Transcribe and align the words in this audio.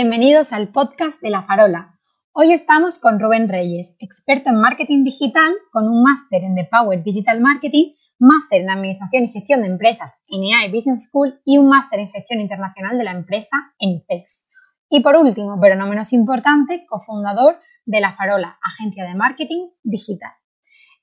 Bienvenidos 0.00 0.52
al 0.52 0.68
podcast 0.68 1.20
de 1.20 1.28
La 1.28 1.42
Farola. 1.42 1.98
Hoy 2.30 2.52
estamos 2.52 3.00
con 3.00 3.18
Rubén 3.18 3.48
Reyes, 3.48 3.96
experto 3.98 4.48
en 4.48 4.60
marketing 4.60 5.02
digital 5.02 5.52
con 5.72 5.88
un 5.88 6.04
máster 6.04 6.44
en 6.44 6.54
The 6.54 6.68
Power 6.70 7.02
Digital 7.02 7.40
Marketing, 7.40 7.94
máster 8.20 8.60
en 8.60 8.70
Administración 8.70 9.24
y 9.24 9.32
Gestión 9.32 9.62
de 9.62 9.66
Empresas 9.66 10.22
en 10.28 10.44
EAE 10.44 10.70
Business 10.72 11.08
School 11.08 11.40
y 11.44 11.58
un 11.58 11.68
máster 11.68 11.98
en 11.98 12.12
Gestión 12.12 12.38
Internacional 12.38 12.96
de 12.96 13.02
la 13.02 13.10
Empresa 13.10 13.56
en 13.80 13.96
IPEX. 13.96 14.46
Y 14.88 15.00
por 15.00 15.16
último, 15.16 15.58
pero 15.60 15.74
no 15.74 15.88
menos 15.88 16.12
importante, 16.12 16.86
cofundador 16.88 17.58
de 17.84 18.00
La 18.00 18.14
Farola, 18.14 18.56
agencia 18.62 19.02
de 19.04 19.16
marketing 19.16 19.70
digital. 19.82 20.30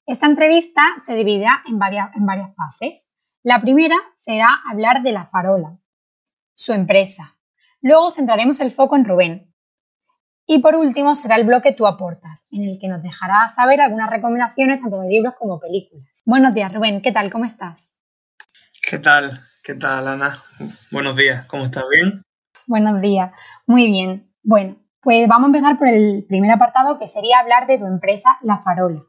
Esta 0.05 0.27
entrevista 0.27 0.81
se 1.05 1.15
dividirá 1.15 1.63
en 1.67 1.79
varias, 1.79 2.15
en 2.15 2.25
varias 2.25 2.55
fases. 2.55 3.09
La 3.43 3.59
primera 3.59 3.97
será 4.15 4.47
hablar 4.71 5.03
de 5.03 5.11
La 5.11 5.25
Farola, 5.25 5.79
su 6.53 6.71
empresa. 6.71 7.34
Luego 7.85 8.11
centraremos 8.11 8.59
el 8.61 8.71
foco 8.71 8.95
en 8.95 9.05
Rubén. 9.05 9.53
Y 10.47 10.57
por 10.57 10.73
último 10.73 11.13
será 11.13 11.35
el 11.35 11.45
bloque 11.45 11.71
Tú 11.71 11.85
aportas, 11.85 12.47
en 12.49 12.63
el 12.63 12.79
que 12.81 12.87
nos 12.87 13.03
dejará 13.03 13.47
saber 13.47 13.79
algunas 13.79 14.09
recomendaciones 14.09 14.81
tanto 14.81 15.01
de 15.01 15.07
libros 15.07 15.35
como 15.37 15.59
películas. 15.59 16.23
Buenos 16.25 16.55
días, 16.55 16.73
Rubén. 16.73 17.03
¿Qué 17.03 17.11
tal? 17.11 17.31
¿Cómo 17.31 17.45
estás? 17.45 17.95
¿Qué 18.89 18.97
tal? 18.97 19.39
¿Qué 19.63 19.75
tal, 19.75 20.07
Ana? 20.07 20.43
Buenos 20.91 21.15
días. 21.15 21.45
¿Cómo 21.45 21.65
estás? 21.65 21.83
¿Bien? 21.91 22.23
Buenos 22.65 23.01
días. 23.01 23.31
Muy 23.67 23.85
bien. 23.91 24.31
Bueno, 24.41 24.77
pues 25.01 25.27
vamos 25.27 25.45
a 25.45 25.55
empezar 25.55 25.77
por 25.77 25.87
el 25.87 26.25
primer 26.27 26.49
apartado 26.49 26.97
que 26.97 27.07
sería 27.07 27.37
hablar 27.37 27.67
de 27.67 27.77
tu 27.77 27.85
empresa 27.85 28.39
La 28.41 28.63
Farola. 28.63 29.03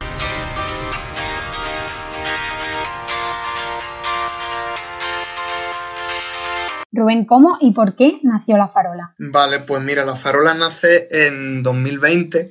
Rubén, 6.97 7.25
¿cómo 7.25 7.59
y 7.61 7.73
por 7.73 7.95
qué 7.95 8.19
nació 8.23 8.57
La 8.57 8.69
Farola? 8.69 9.13
Vale, 9.19 9.59
pues 9.59 9.83
mira, 9.83 10.03
La 10.03 10.15
Farola 10.15 10.55
nace 10.55 11.07
en 11.11 11.61
2020. 11.61 12.49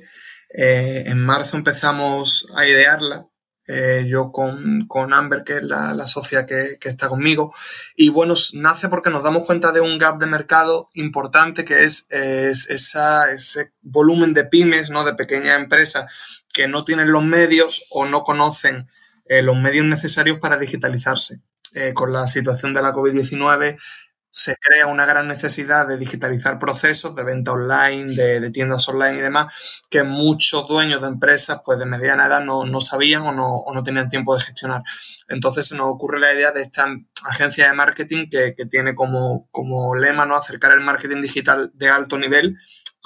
Eh, 0.49 1.03
en 1.05 1.19
marzo 1.19 1.57
empezamos 1.57 2.47
a 2.55 2.65
idearla. 2.65 3.27
Eh, 3.67 4.05
yo 4.07 4.31
con, 4.31 4.87
Amber, 5.13 5.43
que 5.43 5.57
es 5.57 5.63
la, 5.63 5.93
socia 6.07 6.45
que, 6.45 6.77
está 6.81 7.09
conmigo. 7.09 7.53
Y 7.97 8.07
bueno, 8.07 8.35
nace 8.53 8.87
porque 8.87 9.09
nos 9.09 9.21
damos 9.21 9.45
cuenta 9.45 9.73
de 9.73 9.81
un 9.81 9.97
gap 9.97 10.17
de 10.17 10.27
mercado 10.27 10.89
importante 10.93 11.65
que 11.65 11.83
es, 11.83 12.07
esa, 12.09 13.29
ese 13.29 13.73
volumen 13.81 14.33
de 14.33 14.45
pymes, 14.45 14.89
¿no? 14.89 15.03
de 15.03 15.15
pequeñas 15.15 15.59
empresas 15.59 16.09
que 16.53 16.69
no 16.69 16.85
tienen 16.85 17.11
los 17.11 17.23
medios 17.25 17.85
o 17.89 18.05
no 18.05 18.23
conocen 18.23 18.87
eh, 19.25 19.41
los 19.41 19.57
medios 19.57 19.85
necesarios 19.85 20.39
para 20.39 20.57
digitalizarse. 20.57 21.41
con 21.93 22.13
la 22.13 22.25
situación 22.27 22.73
de 22.73 22.81
la 22.81 22.93
COVID-19 22.93 23.77
se 24.29 24.55
crea 24.55 24.87
una 24.87 25.05
gran 25.05 25.27
necesidad 25.27 25.87
de 25.87 25.97
digitalizar 25.97 26.59
procesos 26.59 27.15
de 27.15 27.23
venta 27.23 27.53
online, 27.53 28.13
de, 28.13 28.49
tiendas 28.51 28.87
online 28.87 29.17
y 29.17 29.21
demás, 29.21 29.53
que 29.89 30.03
muchos 30.03 30.67
dueños 30.67 31.01
de 31.01 31.07
empresas 31.07 31.61
pues 31.65 31.79
de 31.79 31.85
mediana 31.85 32.27
edad 32.27 32.41
no, 32.41 32.81
sabían 32.81 33.23
o 33.23 33.31
no, 33.73 33.83
tenían 33.83 34.09
tiempo 34.09 34.35
de 34.35 34.41
gestionar. 34.41 34.83
Entonces 35.27 35.67
se 35.67 35.75
nos 35.75 35.87
ocurre 35.87 36.19
la 36.19 36.33
idea 36.33 36.51
de 36.51 36.63
esta 36.63 36.87
agencia 37.23 37.67
de 37.67 37.73
marketing 37.73 38.27
que, 38.29 38.53
tiene 38.69 38.95
como, 38.95 39.47
como 39.51 39.95
lema 39.95 40.25
¿no? 40.25 40.35
acercar 40.35 40.71
el 40.71 40.81
marketing 40.81 41.21
digital 41.21 41.71
de 41.73 41.89
alto 41.89 42.17
nivel 42.17 42.57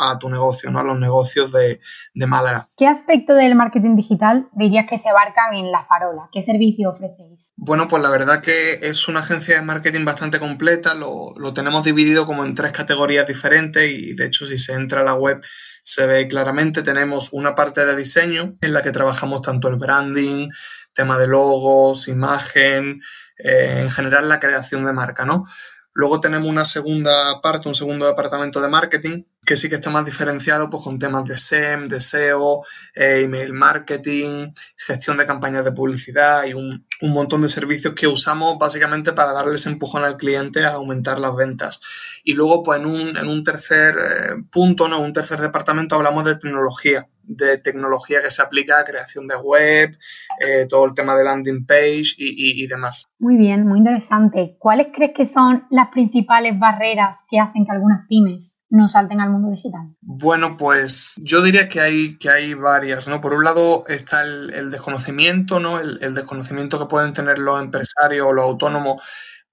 a 0.02 0.18
tu 0.20 0.30
negocio, 0.30 0.72
¿no? 0.72 0.80
a 0.80 0.84
los 0.84 1.00
negocios 1.00 1.52
de, 1.52 1.80
de, 2.14 2.28
Málaga. 2.28 2.70
¿Qué 2.76 2.88
aspecto 2.88 3.34
del 3.36 3.56
marketing 3.56 3.96
digital 3.96 4.50
dirías 4.54 4.86
que 4.90 4.98
se 4.98 5.10
abarcan 5.10 5.54
en 5.54 5.72
La 5.72 5.86
Farola? 5.86 6.30
¿Qué 6.32 6.42
servicio 6.44 6.90
ofrecéis? 6.90 7.54
Bueno, 7.56 7.88
pues 7.88 8.02
la 8.02 8.10
verdad 8.10 8.42
que 8.42 8.74
es 8.82 9.08
una 9.08 9.20
agencia 9.20 9.56
de 9.56 9.62
marketing 9.62 10.06
bastante 10.06 10.40
completa, 10.40 10.94
lo, 10.94 11.34
lo 11.38 11.54
tenemos 11.54 11.84
dividido 11.84 12.26
como 12.26 12.46
en 12.46 12.56
tres 12.56 12.72
categorías 12.72 13.28
diferentes 13.28 13.90
y 13.90 14.14
de 14.14 14.26
hecho 14.26 14.46
si 14.46 14.58
se 14.58 14.74
entra 14.74 15.02
a 15.02 15.04
la 15.04 15.14
web 15.14 15.42
se 15.84 16.06
ve 16.06 16.28
claramente, 16.28 16.84
tenemos 16.84 17.30
una 17.32 17.56
parte 17.56 17.86
de 17.86 17.96
diseño 17.96 18.56
en 18.62 18.74
la 18.74 18.84
que 18.84 18.92
trabajamos 18.92 19.42
tanto 19.42 19.68
el 19.68 19.78
branding, 19.78 20.50
tema 20.94 21.18
de 21.18 21.28
logos, 21.28 22.08
imagen, 22.08 23.02
eh, 23.38 23.80
en 23.82 23.90
general 23.90 24.30
la 24.30 24.40
creación 24.40 24.86
de 24.86 24.94
marca, 24.94 25.26
¿no? 25.26 25.46
Luego 25.94 26.22
tenemos 26.22 26.48
una 26.48 26.66
segunda 26.66 27.42
parte, 27.42 27.68
un 27.68 27.76
segundo 27.76 28.06
departamento 28.06 28.62
de 28.62 28.70
marketing, 28.70 29.24
que 29.46 29.56
sí 29.56 29.70
que 29.70 29.76
está 29.76 29.90
más 29.90 30.06
diferenciado 30.06 30.70
pues, 30.70 30.84
con 30.84 31.00
temas 31.00 31.26
de 31.26 31.38
SEM, 31.38 31.88
de 31.88 32.00
SEO, 32.00 32.64
eh, 32.94 33.22
email 33.24 33.54
marketing, 33.54 34.54
gestión 34.78 35.18
de 35.18 35.26
campañas 35.26 35.66
de 35.66 35.72
publicidad 35.72 36.46
y 36.46 36.54
un, 36.54 36.86
montón 37.02 37.42
de 37.42 37.50
servicios 37.50 37.96
que 37.96 38.08
usamos 38.08 38.60
básicamente 38.60 39.14
para 39.14 39.34
darles 39.34 39.66
empujón 39.66 40.04
al 40.04 40.18
cliente 40.18 40.64
a 40.64 40.74
aumentar 40.74 41.20
las 41.20 41.36
ventas. 41.36 41.82
Y 42.24 42.36
luego, 42.36 42.62
pues 42.62 42.80
en 42.80 42.86
un, 42.86 43.18
en 43.18 43.28
un 43.28 43.44
tercer 43.44 43.96
eh, 43.96 44.44
punto, 44.52 44.88
¿no? 44.88 45.02
un 45.02 45.12
tercer 45.12 45.40
departamento, 45.40 45.96
hablamos 45.96 46.26
de 46.26 46.36
tecnología 46.36 47.08
de 47.24 47.58
tecnología 47.60 48.22
que 48.22 48.30
se 48.30 48.42
aplica 48.42 48.80
a 48.80 48.84
creación 48.84 49.28
de 49.28 49.38
web, 49.38 49.98
eh, 50.40 50.66
todo 50.70 50.86
el 50.86 50.94
tema 50.94 51.16
de 51.16 51.24
landing 51.24 51.66
page 51.66 52.16
y, 52.18 52.68
demás. 52.68 53.06
Muy 53.20 53.38
bien, 53.38 53.66
muy 53.66 53.80
interesante. 53.80 54.56
¿Cuáles 54.60 54.88
crees 54.94 55.12
que 55.16 55.26
son 55.26 55.66
las 55.70 55.90
principales 55.92 56.60
barreras 56.60 57.16
que 57.30 57.40
hacen 57.40 57.66
que 57.66 57.72
algunas 57.72 58.06
pymes 58.10 58.58
no 58.72 58.88
salten 58.88 59.20
al 59.20 59.30
mundo 59.30 59.52
digital? 59.52 59.96
Bueno, 60.00 60.56
pues 60.56 61.16
yo 61.18 61.42
diría 61.44 61.68
que 61.68 61.82
hay, 61.82 62.18
que 62.18 62.30
hay 62.30 62.54
varias, 62.54 63.08
¿no? 63.08 63.20
Por 63.20 63.34
un 63.34 63.44
lado 63.44 63.84
está 63.86 64.24
el, 64.24 64.72
desconocimiento, 64.72 65.60
¿no? 65.60 65.80
El, 65.80 66.16
desconocimiento 66.16 66.80
que 66.80 66.86
pueden 66.86 67.12
tener 67.12 67.38
los 67.38 67.62
empresarios 67.62 68.28
o 68.28 68.34
los 68.34 68.46
autónomos 68.46 69.02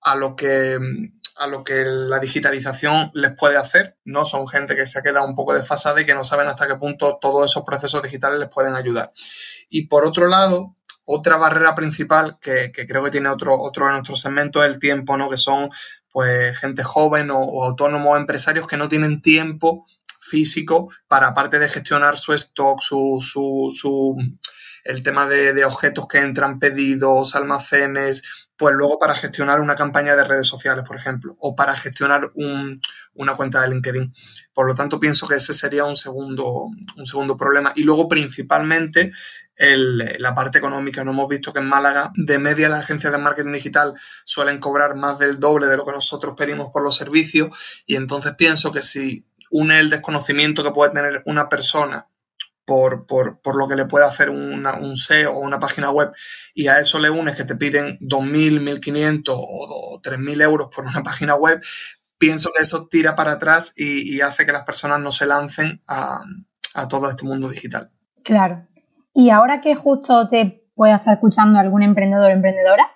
a 0.00 0.14
lo 0.14 0.36
que 0.36 0.78
a 1.36 1.46
lo 1.46 1.62
que 1.62 1.84
la 1.84 2.18
digitalización 2.18 3.12
les 3.14 3.32
puede 3.32 3.56
hacer, 3.56 3.96
¿no? 4.04 4.24
Son 4.24 4.46
gente 4.48 4.74
que 4.74 4.86
se 4.86 4.98
ha 4.98 5.02
quedado 5.02 5.26
un 5.26 5.36
poco 5.36 5.54
desfasada 5.54 6.00
y 6.00 6.06
que 6.06 6.14
no 6.14 6.24
saben 6.24 6.48
hasta 6.48 6.66
qué 6.66 6.74
punto 6.76 7.18
todos 7.20 7.48
esos 7.48 7.62
procesos 7.62 8.02
digitales 8.02 8.40
les 8.40 8.48
pueden 8.48 8.74
ayudar. 8.74 9.12
Y 9.68 9.86
por 9.86 10.04
otro 10.04 10.26
lado, 10.26 10.76
otra 11.10 11.38
barrera 11.38 11.74
principal 11.74 12.38
que, 12.38 12.70
creo 12.70 13.02
que 13.02 13.10
tiene 13.10 13.30
otro, 13.30 13.58
otro 13.58 13.86
de 13.86 13.92
nuestros 13.92 14.20
segmentos 14.20 14.62
es 14.62 14.72
el 14.72 14.78
tiempo, 14.78 15.16
¿no? 15.16 15.30
Que 15.30 15.38
son 15.38 15.70
pues 16.12 16.58
gente 16.58 16.84
joven 16.84 17.30
o, 17.30 17.64
autónomos 17.64 18.18
empresarios 18.18 18.66
que 18.66 18.76
no 18.76 18.88
tienen 18.88 19.22
tiempo 19.22 19.86
físico 20.20 20.90
para 21.08 21.28
aparte 21.28 21.58
de 21.58 21.70
gestionar 21.70 22.18
su 22.18 22.34
stock, 22.34 22.80
su, 22.80 23.18
su, 23.22 23.74
su 23.74 24.16
el 24.84 25.02
tema 25.02 25.26
de, 25.26 25.54
de, 25.54 25.64
objetos 25.64 26.06
que 26.08 26.18
entran, 26.18 26.58
pedidos, 26.58 27.34
almacenes, 27.34 28.22
pues 28.58 28.74
luego 28.74 28.98
para 28.98 29.14
gestionar 29.14 29.60
una 29.60 29.76
campaña 29.76 30.14
de 30.14 30.24
redes 30.24 30.46
sociales, 30.46 30.84
por 30.86 30.96
ejemplo, 30.96 31.36
o 31.38 31.56
para 31.56 31.74
gestionar 31.74 32.32
una 32.34 33.34
cuenta 33.34 33.62
de 33.62 33.68
LinkedIn. 33.68 34.12
Por 34.52 34.66
lo 34.66 34.74
tanto, 34.74 35.00
pienso 35.00 35.26
que 35.26 35.36
ese 35.36 35.54
sería 35.54 35.84
un 35.84 35.96
segundo, 35.96 36.68
un 36.96 37.06
segundo 37.06 37.36
problema. 37.36 37.72
Y 37.76 37.84
luego, 37.84 38.08
principalmente, 38.08 39.12
la 39.58 40.34
parte 40.34 40.58
económica. 40.58 41.04
No 41.04 41.10
hemos 41.10 41.28
visto 41.28 41.52
que 41.52 41.60
en 41.60 41.66
Málaga, 41.66 42.12
de 42.14 42.38
media, 42.38 42.68
las 42.68 42.80
agencias 42.80 43.12
de 43.12 43.18
marketing 43.18 43.52
digital 43.52 43.94
suelen 44.24 44.58
cobrar 44.58 44.94
más 44.96 45.18
del 45.18 45.38
doble 45.38 45.66
de 45.66 45.76
lo 45.76 45.84
que 45.84 45.92
nosotros 45.92 46.34
pedimos 46.36 46.70
por 46.72 46.82
los 46.82 46.96
servicios. 46.96 47.84
Y 47.86 47.96
entonces 47.96 48.34
pienso 48.36 48.72
que 48.72 48.82
si 48.82 49.26
une 49.50 49.80
el 49.80 49.90
desconocimiento 49.90 50.62
que 50.62 50.70
puede 50.70 50.92
tener 50.92 51.22
una 51.26 51.48
persona 51.48 52.06
por, 52.64 53.06
por, 53.06 53.40
por, 53.40 53.56
lo 53.56 53.66
que 53.66 53.76
le 53.76 53.86
puede 53.86 54.04
hacer 54.04 54.28
un 54.28 54.96
SEO 54.96 55.32
o 55.32 55.40
una 55.40 55.58
página 55.58 55.90
web 55.90 56.12
y 56.54 56.68
a 56.68 56.78
eso 56.80 56.98
le 56.98 57.08
unes 57.08 57.34
que 57.34 57.44
te 57.44 57.56
piden 57.56 57.98
2.000, 58.00 58.60
1.500 58.60 59.22
o 59.28 60.00
3.000 60.02 60.42
euros 60.42 60.68
por 60.74 60.84
una 60.84 61.02
página 61.02 61.34
web, 61.34 61.62
pienso 62.18 62.50
que 62.52 62.62
eso 62.62 62.86
tira 62.88 63.14
para 63.14 63.32
atrás 63.32 63.72
y, 63.76 64.20
hace 64.20 64.44
que 64.44 64.52
las 64.52 64.64
personas 64.64 65.00
no 65.00 65.12
se 65.12 65.26
lancen 65.26 65.80
a, 65.88 66.22
todo 66.88 67.08
este 67.08 67.24
mundo 67.24 67.48
digital. 67.48 67.90
Claro. 68.22 68.66
Y 69.18 69.30
ahora 69.30 69.60
que 69.60 69.74
justo 69.74 70.28
te 70.28 70.62
puede 70.76 70.94
estar 70.94 71.14
escuchando 71.14 71.58
algún 71.58 71.82
emprendedor 71.82 72.30
o 72.30 72.32
emprendedora, 72.32 72.88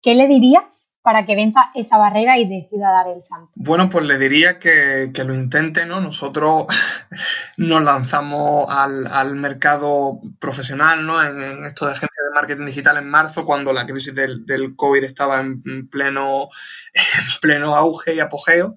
¿qué 0.00 0.14
le 0.14 0.26
dirías 0.26 0.94
para 1.02 1.26
que 1.26 1.36
venza 1.36 1.60
esa 1.74 1.98
barrera 1.98 2.38
y 2.38 2.48
decida 2.48 2.90
dar 2.90 3.08
el 3.08 3.22
salto? 3.22 3.50
Bueno, 3.56 3.90
pues 3.90 4.06
le 4.06 4.16
diría 4.16 4.58
que, 4.58 5.12
lo 5.26 5.34
intente, 5.34 5.84
¿no? 5.84 6.00
Nosotros 6.00 6.64
nos 7.58 7.82
lanzamos 7.82 8.66
al, 8.70 9.36
mercado 9.36 10.20
profesional, 10.40 11.04
¿no? 11.04 11.22
En, 11.22 11.66
esto 11.66 11.84
de 11.84 11.92
agencia 11.92 12.22
de 12.26 12.34
marketing 12.34 12.64
digital 12.64 12.96
en 12.96 13.10
marzo, 13.10 13.44
cuando 13.44 13.74
la 13.74 13.86
crisis 13.86 14.14
del, 14.14 14.74
COVID 14.74 15.04
estaba 15.04 15.38
en 15.40 15.90
pleno, 15.90 16.48
en 16.94 17.40
pleno 17.42 17.74
auge 17.74 18.14
y 18.14 18.20
apogeo. 18.20 18.72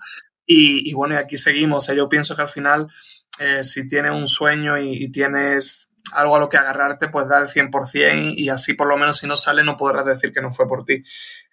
Y, 0.46 0.94
bueno, 0.94 1.16
y 1.16 1.20
aquí 1.20 1.38
seguimos. 1.38 1.88
yo 1.88 2.10
pienso 2.10 2.36
que 2.36 2.42
al 2.42 2.50
final, 2.50 2.90
eh, 3.40 3.64
si 3.64 3.88
tienes 3.88 4.12
un 4.12 4.28
sueño 4.28 4.78
y 4.78 5.10
tienes 5.10 5.91
algo 6.14 6.36
a 6.36 6.40
lo 6.40 6.50
que 6.50 6.58
agarrarte, 6.58 7.10
pues 7.10 7.28
da 7.28 7.40
el 7.40 7.48
100% 7.48 8.34
y 8.36 8.50
así 8.50 8.74
por 8.74 8.88
lo 8.88 8.98
menos 8.98 9.18
si 9.20 9.28
no 9.28 9.36
sale 9.36 9.64
no 9.64 9.78
podrás 9.78 10.06
decir 10.06 10.32
que 10.32 10.42
no 10.42 10.52
fue 10.52 10.68
por 10.68 10.86
ti. 10.86 11.04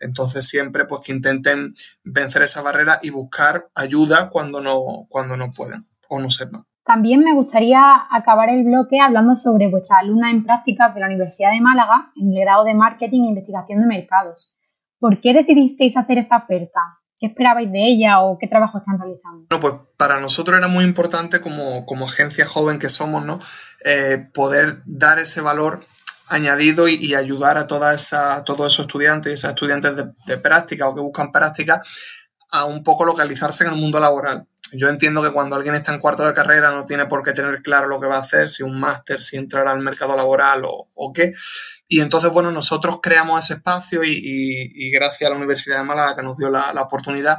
Entonces 0.01 0.47
siempre 0.47 0.85
pues 0.87 1.03
que 1.03 1.13
intenten 1.13 1.75
vencer 2.05 2.43
esa 2.43 2.63
barrera 2.63 2.99
y 3.03 3.11
buscar 3.11 3.69
ayuda 3.75 4.29
cuando 4.31 4.61
no, 4.61 5.07
cuando 5.09 5.37
no 5.37 5.51
pueden 5.53 5.87
o 6.09 6.19
no 6.19 6.31
sepan. 6.31 6.65
También 6.85 7.23
me 7.23 7.35
gustaría 7.35 7.81
acabar 8.11 8.49
el 8.49 8.65
bloque 8.65 8.99
hablando 8.99 9.37
sobre 9.37 9.69
vuestra 9.69 9.99
alumna 9.99 10.31
en 10.31 10.43
prácticas 10.43 10.95
de 10.95 11.01
la 11.01 11.07
Universidad 11.07 11.53
de 11.53 11.61
Málaga 11.61 12.13
en 12.17 12.33
el 12.33 12.41
grado 12.41 12.65
de 12.65 12.75
Marketing 12.75 13.25
e 13.25 13.29
Investigación 13.29 13.81
de 13.81 13.87
Mercados. 13.87 14.57
¿Por 14.99 15.21
qué 15.21 15.35
decidisteis 15.35 15.97
hacer 15.99 16.17
esta 16.17 16.39
oferta? 16.39 16.81
¿Qué 17.19 17.27
esperabais 17.27 17.71
de 17.73 17.89
ella 17.89 18.21
o 18.21 18.39
qué 18.39 18.47
trabajo 18.47 18.79
están 18.79 18.99
realizando? 18.99 19.47
Bueno, 19.51 19.61
pues 19.61 19.75
para 19.97 20.21
nosotros 20.21 20.57
era 20.57 20.69
muy 20.69 20.85
importante 20.85 21.41
como, 21.41 21.85
agencia 22.05 22.47
joven 22.47 22.79
que 22.79 22.89
somos, 22.89 23.25
¿no? 23.25 23.39
Eh, 23.85 24.29
poder 24.33 24.83
dar 24.87 25.19
ese 25.19 25.41
valor 25.41 25.85
añadido 26.29 26.89
y, 26.89 27.15
ayudar 27.15 27.59
a 27.59 27.67
toda 27.67 27.95
esa, 27.95 28.45
todos 28.45 28.73
esos 28.73 28.87
estudiantes, 28.87 29.33
esas 29.33 29.51
estudiantes 29.51 29.97
de, 29.97 30.13
de 30.27 30.39
práctica 30.39 30.89
o 30.89 30.95
que 30.95 31.01
buscan 31.01 31.33
práctica 31.33 31.83
a 32.51 32.65
un 32.65 32.83
poco 32.83 33.05
localizarse 33.05 33.65
en 33.65 33.71
el 33.71 33.77
mundo 33.77 34.01
laboral. 34.01 34.47
Yo 34.73 34.89
entiendo 34.89 35.23
que 35.23 35.33
cuando 35.33 35.57
alguien 35.57 35.75
está 35.75 35.95
en 35.95 36.01
cuarto 36.01 36.27
de 36.27 36.35
carrera 36.35 36.71
no 36.71 36.85
tiene 36.85 37.07
por 37.07 37.23
qué 37.23 37.33
tener 37.33 37.63
claro 37.63 37.89
lo 37.89 38.01
que 38.01 38.07
va 38.07 38.17
a 38.17 38.21
hacer, 38.21 38.51
si 38.51 38.63
un 38.63 38.79
máster, 38.79 39.23
si 39.23 39.37
entrar 39.37 39.67
al 39.67 39.81
mercado 39.81 40.15
laboral 40.17 40.63
o, 40.65 41.13
qué. 41.13 41.33
Y 41.89 42.01
entonces, 42.01 42.31
bueno, 42.31 42.53
nosotros 42.53 42.99
creamos 43.03 43.43
ese 43.43 43.55
espacio 43.55 44.03
y, 44.05 44.91
gracias 44.93 45.27
a 45.27 45.31
la 45.31 45.39
Universidad 45.39 45.79
de 45.79 45.85
Málaga 45.85 46.15
que 46.15 46.23
nos 46.23 46.37
dio 46.37 46.51
la, 46.51 46.71
oportunidad, 46.83 47.39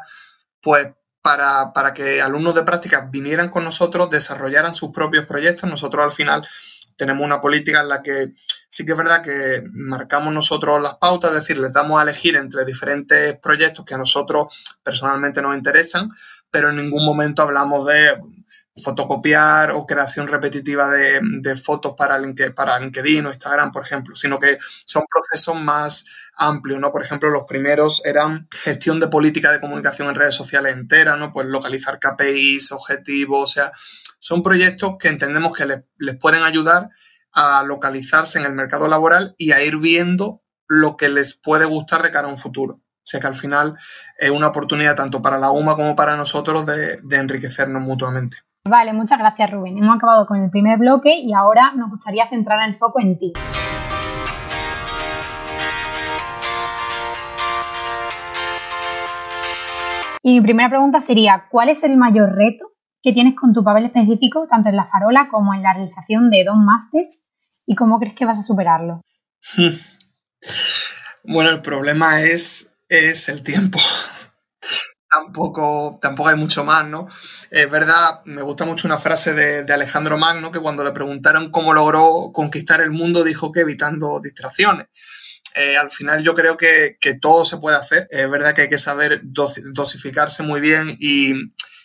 pues 0.59 0.87
para, 1.21 1.71
para, 1.71 1.93
que 1.93 2.21
alumnos 2.21 2.55
de 2.55 2.63
práctica 2.63 3.07
vinieran 3.11 3.49
con 3.49 3.63
nosotros, 3.63 4.09
desarrollaran 4.09 4.73
sus 4.73 4.89
propios 4.89 5.25
proyectos. 5.25 5.69
Nosotros 5.69 6.03
al 6.03 6.11
final 6.11 6.47
tenemos 6.97 7.23
una 7.23 7.39
política 7.39 7.81
en 7.81 7.89
la 7.89 8.01
que 8.01 8.33
sí 8.69 8.85
que 8.85 8.91
es 8.91 8.97
verdad 8.97 9.21
que 9.21 9.63
marcamos 9.71 10.33
nosotros 10.33 10.81
las 10.81 10.95
pautas, 10.95 11.31
es 11.31 11.39
decir, 11.41 11.57
les 11.57 11.71
damos 11.71 11.99
a 11.99 12.03
elegir 12.03 12.35
entre 12.35 12.65
diferentes 12.65 13.37
proyectos 13.39 13.85
que 13.85 13.95
a 13.95 13.97
nosotros 13.97 14.47
personalmente 14.83 15.41
nos 15.41 15.55
interesan, 15.55 16.11
pero 16.51 16.69
en 16.69 16.77
ningún 16.77 17.05
momento 17.05 17.41
hablamos 17.41 17.85
de 17.85 18.19
fotocopiar 18.79 19.71
o 19.71 19.85
creación 19.85 20.27
repetitiva 20.27 20.89
de, 20.89 21.55
fotos 21.55 21.93
para, 21.97 22.17
LinkedIn, 22.17 23.25
o 23.25 23.31
Instagram, 23.31 23.71
por 23.71 23.83
ejemplo, 23.83 24.15
sino 24.15 24.39
que 24.39 24.57
son 24.85 25.03
procesos 25.09 25.55
más 25.55 26.05
amplios, 26.35 26.79
¿no? 26.79 26.91
Por 26.91 27.03
ejemplo, 27.03 27.29
los 27.29 27.43
primeros 27.43 28.01
eran 28.05 28.47
gestión 28.51 28.99
de 28.99 29.07
política 29.07 29.51
de 29.51 29.59
comunicación 29.59 30.07
en 30.07 30.15
redes 30.15 30.35
sociales 30.35 30.73
enteras, 30.73 31.17
¿no? 31.17 31.31
Pues 31.31 31.47
localizar 31.47 31.99
KPIs, 31.99 32.71
objetivos, 32.71 33.43
o 33.43 33.47
sea, 33.47 33.71
son 34.19 34.43
proyectos 34.43 34.95
que 34.99 35.09
entendemos 35.09 35.57
que 35.57 35.65
les, 35.65 35.79
les 35.97 36.17
pueden 36.17 36.43
ayudar 36.43 36.89
a 37.31 37.63
localizarse 37.63 38.39
en 38.39 38.45
el 38.45 38.53
mercado 38.53 38.87
laboral 38.87 39.35
y 39.37 39.51
a 39.51 39.61
ir 39.63 39.77
viendo 39.77 40.41
lo 40.67 40.97
que 40.97 41.09
les 41.09 41.33
puede 41.33 41.65
gustar 41.65 42.01
de 42.03 42.11
cara 42.11 42.27
a 42.27 42.31
un 42.31 42.37
futuro. 42.37 42.81
O 43.09 43.11
sea 43.11 43.19
que 43.19 43.27
al 43.27 43.35
final 43.35 43.75
es 44.17 44.29
una 44.29 44.49
oportunidad 44.49 44.95
tanto 44.95 45.19
para 45.19 45.39
la 45.39 45.49
UMA 45.49 45.75
como 45.75 45.95
para 45.95 46.15
nosotros 46.15 46.65
de, 46.67 46.99
enriquecernos 47.09 47.81
mutuamente. 47.81 48.37
Vale, 48.67 48.93
muchas 48.93 49.17
gracias 49.17 49.51
Rubén. 49.51 49.77
Hemos 49.77 49.95
acabado 49.95 50.25
con 50.25 50.43
el 50.43 50.49
primer 50.49 50.77
bloque 50.77 51.17
y 51.19 51.33
ahora 51.33 51.71
nos 51.75 51.89
gustaría 51.89 52.27
centrar 52.27 52.67
el 52.67 52.77
foco 52.77 52.99
en 52.99 53.17
ti. 53.17 53.33
Y 60.21 60.33
mi 60.33 60.41
primera 60.41 60.69
pregunta 60.69 61.01
sería, 61.01 61.47
¿cuál 61.49 61.69
es 61.69 61.83
el 61.83 61.95
mayor 61.95 62.35
reto 62.35 62.65
que 63.01 63.13
tienes 63.13 63.35
con 63.35 63.53
tu 63.53 63.63
papel 63.63 63.85
específico, 63.85 64.47
tanto 64.49 64.69
en 64.69 64.75
la 64.75 64.87
farola 64.87 65.29
como 65.31 65.53
en 65.53 65.63
la 65.63 65.73
realización 65.73 66.29
de 66.29 66.43
dos 66.43 66.57
Masters? 66.57 67.25
¿Y 67.65 67.75
cómo 67.75 67.99
crees 67.99 68.15
que 68.15 68.25
vas 68.25 68.39
a 68.39 68.43
superarlo? 68.43 69.01
Bueno, 71.23 71.49
el 71.49 71.61
problema 71.61 72.21
es 72.21 72.75
es 72.89 73.29
el 73.29 73.43
tiempo. 73.43 73.79
tampoco, 75.09 75.99
tampoco 76.01 76.29
hay 76.29 76.35
mucho 76.35 76.63
más, 76.63 76.85
¿no? 76.85 77.07
Es 77.51 77.69
verdad, 77.69 78.21
me 78.25 78.41
gusta 78.41 78.65
mucho 78.65 78.87
una 78.87 78.97
frase 78.97 79.33
de, 79.33 79.73
Alejandro 79.73 80.17
Magno 80.17 80.51
que 80.51 80.59
cuando 80.59 80.83
le 80.83 80.91
preguntaron 80.91 81.51
cómo 81.51 81.73
logró 81.73 82.31
conquistar 82.31 82.81
el 82.81 82.91
mundo 82.91 83.23
dijo 83.23 83.51
que 83.51 83.61
evitando 83.61 84.19
distracciones. 84.21 84.87
Eh, 85.55 85.75
al 85.75 85.89
final 85.89 86.23
yo 86.23 86.35
creo 86.35 86.57
que, 86.57 86.97
todo 87.19 87.45
se 87.45 87.57
puede 87.57 87.77
hacer. 87.77 88.07
Es 88.11 88.29
verdad 88.29 88.53
que 88.53 88.63
hay 88.63 88.69
que 88.69 88.77
saber 88.77 89.21
dosificarse 89.23 90.43
muy 90.43 90.61
bien 90.61 90.95
y, 90.99 91.33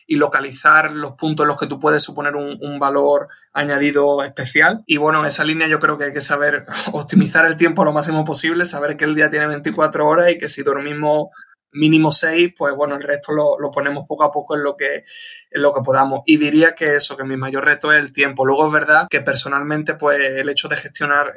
y 0.07 0.17
localizar 0.17 0.93
los 0.93 1.13
puntos 1.13 1.45
en 1.45 1.49
los 1.49 1.57
que 1.57 1.67
tú 1.67 1.79
puedes 1.81 2.03
suponer 2.03 2.37
un, 2.37 2.79
valor 2.79 3.29
añadido 3.53 4.23
especial. 4.23 4.83
Y 4.87 4.99
bueno, 4.99 5.21
en 5.21 5.27
esa 5.27 5.45
línea 5.45 5.67
yo 5.69 5.81
creo 5.81 5.97
que 5.97 6.05
hay 6.05 6.13
que 6.13 6.21
saber 6.21 6.65
optimizar 6.93 7.47
el 7.47 7.57
tiempo 7.57 7.85
lo 7.85 7.93
máximo 7.93 8.25
posible, 8.25 8.65
saber 8.65 8.97
que 8.97 9.05
el 9.05 9.15
día 9.15 9.29
tiene 9.29 9.47
24 9.47 10.07
horas 10.07 10.31
y 10.31 10.39
que 10.39 10.49
si 10.49 10.63
dormimos 10.63 11.29
mínimo 11.75 12.11
6, 12.11 12.55
pues 12.57 12.75
bueno, 12.75 12.95
el 12.95 13.03
resto 13.03 13.33
lo, 13.33 13.71
ponemos 13.71 14.07
poco 14.07 14.25
a 14.25 14.31
poco 14.31 14.57
en 14.57 14.63
lo, 14.63 14.77
que, 14.77 15.05
en 15.51 15.63
lo 15.63 15.73
que 15.73 15.83
podamos. 15.83 16.21
Y 16.25 16.39
diría 16.39 16.75
que 16.75 16.95
eso, 16.95 17.17
que 17.17 17.25
mi 17.25 17.37
mayor 17.37 17.65
reto 17.65 17.93
es 17.93 18.03
el 18.03 18.13
tiempo. 18.13 18.47
Luego 18.47 18.67
es 18.67 18.73
verdad 18.73 19.09
que 19.11 19.21
personalmente, 19.21 19.95
pues 19.95 20.21
el 20.21 20.49
hecho 20.49 20.69
de 20.69 20.77
gestionar 20.77 21.33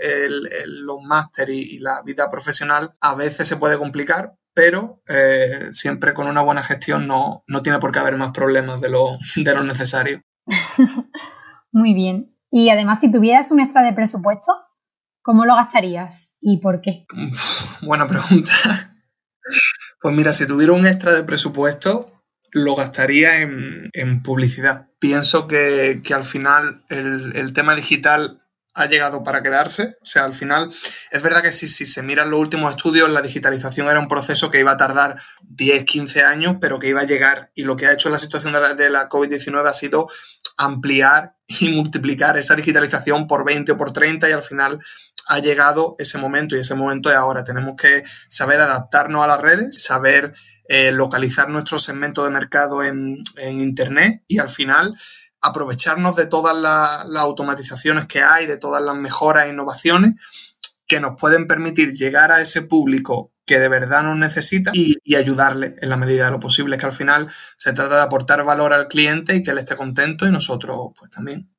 los 0.66 0.98
máster 1.02 1.50
y, 1.50 1.80
la 1.80 2.02
vida 2.04 2.30
profesional 2.30 2.96
a 3.02 3.16
veces 3.16 3.48
se 3.48 3.58
puede 3.58 3.78
complicar, 3.78 4.36
pero 4.54 5.02
eh, 5.08 5.70
siempre 5.72 6.14
con 6.14 6.28
una 6.28 6.42
buena 6.42 6.64
gestión 6.64 7.08
no, 7.08 7.44
tiene 7.64 7.80
por 7.80 7.92
qué 7.92 8.00
haber 8.00 8.18
más 8.18 8.32
problemas 8.32 8.82
de 8.82 8.90
lo, 8.90 9.18
de 9.36 9.56
lo 9.56 9.64
necesario. 9.64 10.22
Muy 11.72 11.94
bien. 11.94 12.28
Y 12.50 12.70
además, 12.70 13.02
si 13.02 13.12
tuvieras 13.12 13.52
un 13.52 13.60
extra 13.60 13.84
de 13.84 13.94
presupuesto, 13.94 14.54
¿cómo 15.22 15.46
lo 15.46 15.56
gastarías 15.56 16.38
y 16.42 16.58
por 16.58 16.82
qué? 16.82 17.06
buena 17.82 18.08
pregunta. 18.08 18.52
Pues 20.08 20.16
mira, 20.16 20.32
si 20.32 20.48
tuviera 20.48 20.72
un 20.72 20.88
extra 20.88 21.12
de 21.14 21.26
presupuesto, 21.26 22.10
lo 22.54 22.78
gastaría 22.78 23.42
en, 23.42 24.24
publicidad. 24.24 24.88
Pienso 25.00 25.50
que, 25.50 26.02
al 26.16 26.24
final 26.24 26.86
el, 26.88 27.52
tema 27.52 27.76
digital 27.76 28.42
ha 28.74 28.86
llegado 28.86 29.22
para 29.22 29.44
quedarse. 29.44 29.98
O 30.02 30.06
sea, 30.06 30.24
al 30.24 30.34
final, 30.34 30.74
es 31.12 31.22
verdad 31.22 31.42
que 31.42 31.52
si, 31.52 31.68
si 31.68 31.86
se 31.86 32.04
miran 32.04 32.32
los 32.32 32.40
últimos 32.40 32.74
estudios, 32.74 33.10
la 33.10 33.22
digitalización 33.22 33.90
era 33.90 34.00
un 34.00 34.08
proceso 34.08 34.50
que 34.50 34.62
iba 34.62 34.72
a 34.72 34.78
tardar 34.78 35.18
10, 35.42 35.84
15 35.84 36.22
años, 36.22 36.56
pero 36.62 36.80
que 36.80 36.88
iba 36.88 37.02
a 37.02 37.06
llegar. 37.06 37.52
Y 37.54 37.66
lo 37.66 37.76
que 37.76 37.88
ha 37.88 37.92
hecho 37.92 38.08
la 38.08 38.18
situación 38.18 38.54
de 38.54 38.62
la, 38.62 38.76
de 38.76 38.90
la 38.90 39.10
COVID-19 39.10 39.68
ha 39.68 39.74
sido 39.74 40.08
ampliar 40.56 41.36
y 41.48 41.70
multiplicar 41.70 42.38
esa 42.38 42.56
digitalización 42.56 43.28
por 43.28 43.44
20 43.44 43.74
o 43.74 43.78
por 43.78 43.92
30 43.92 44.30
y 44.30 44.32
al 44.32 44.44
final 44.44 44.80
ha 45.28 45.40
llegado 45.40 45.96
ese 46.00 46.18
momento 46.18 46.56
y 46.56 46.60
ese 46.60 46.76
momento 46.76 47.10
es 47.10 47.16
ahora. 47.16 47.44
Tenemos 47.44 47.76
que 47.76 48.04
saber 48.30 48.62
adaptarnos 48.62 49.24
a 49.24 49.28
las 49.28 49.42
redes, 49.42 49.84
saber 49.84 50.34
eh, 50.68 50.92
localizar 50.92 51.50
nuestro 51.50 51.80
segmento 51.80 52.24
de 52.24 52.32
mercado 52.32 52.84
en, 52.84 53.18
en 53.36 53.62
Internet 53.62 54.24
y 54.28 54.40
al 54.40 54.50
final 54.50 54.94
aprovecharnos 55.42 56.16
de 56.16 56.26
todas 56.26 56.58
las, 56.58 57.06
automatizaciones 57.16 58.06
que 58.06 58.22
hay, 58.22 58.46
de 58.46 58.58
todas 58.58 58.82
las 58.82 58.96
mejoras 58.96 59.46
e 59.46 59.50
innovaciones 59.50 60.20
que 60.88 61.00
nos 61.00 61.20
pueden 61.20 61.48
permitir 61.48 61.94
llegar 61.94 62.32
a 62.32 62.42
ese 62.42 62.62
público 62.62 63.34
que 63.46 63.60
de 63.60 63.70
verdad 63.70 64.04
nos 64.04 64.18
necesita 64.18 64.72
y, 64.74 65.16
ayudarle 65.16 65.76
en 65.82 65.90
la 65.90 65.98
medida 65.98 66.26
de 66.26 66.32
lo 66.32 66.40
posible, 66.40 66.78
que 66.78 66.86
al 66.86 66.94
final 66.94 67.30
se 67.58 67.74
trata 67.74 67.96
de 67.96 68.02
aportar 68.02 68.44
valor 68.44 68.74
al 68.74 68.88
cliente 68.88 69.36
y 69.36 69.44
que 69.44 69.52
él 69.52 69.58
esté 69.58 69.76
contento 69.76 70.26
y 70.28 70.32
nosotros 70.32 70.92
pues 70.98 71.12
también. 71.12 71.50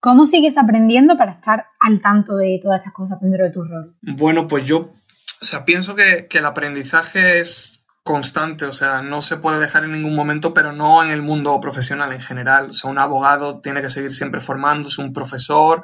¿Cómo 0.00 0.26
sigues 0.26 0.56
aprendiendo 0.56 1.16
para 1.16 1.32
estar 1.32 1.66
al 1.80 2.00
tanto 2.00 2.36
de 2.36 2.60
todas 2.62 2.78
estas 2.78 2.92
cosas 2.92 3.20
dentro 3.20 3.44
de 3.44 3.50
tus 3.50 3.68
roles? 3.68 3.96
Bueno, 4.02 4.46
pues 4.46 4.64
yo 4.64 4.92
o 5.40 5.44
sea, 5.44 5.64
pienso 5.64 5.94
que, 5.94 6.28
el 6.30 6.46
aprendizaje 6.46 7.40
es 7.40 7.84
constante, 8.02 8.64
o 8.64 8.72
sea, 8.72 9.02
no 9.02 9.20
se 9.20 9.36
puede 9.36 9.60
dejar 9.60 9.84
en 9.84 9.92
ningún 9.92 10.14
momento, 10.14 10.54
pero 10.54 10.72
no 10.72 11.02
en 11.02 11.10
el 11.10 11.22
mundo 11.22 11.58
profesional 11.60 12.12
en 12.12 12.20
general. 12.20 12.70
O 12.70 12.72
sea, 12.72 12.90
un 12.90 12.98
abogado 12.98 13.60
tiene 13.60 13.82
que 13.82 13.90
seguir 13.90 14.12
siempre 14.12 14.40
formándose, 14.40 15.02
un 15.02 15.12
profesor, 15.12 15.82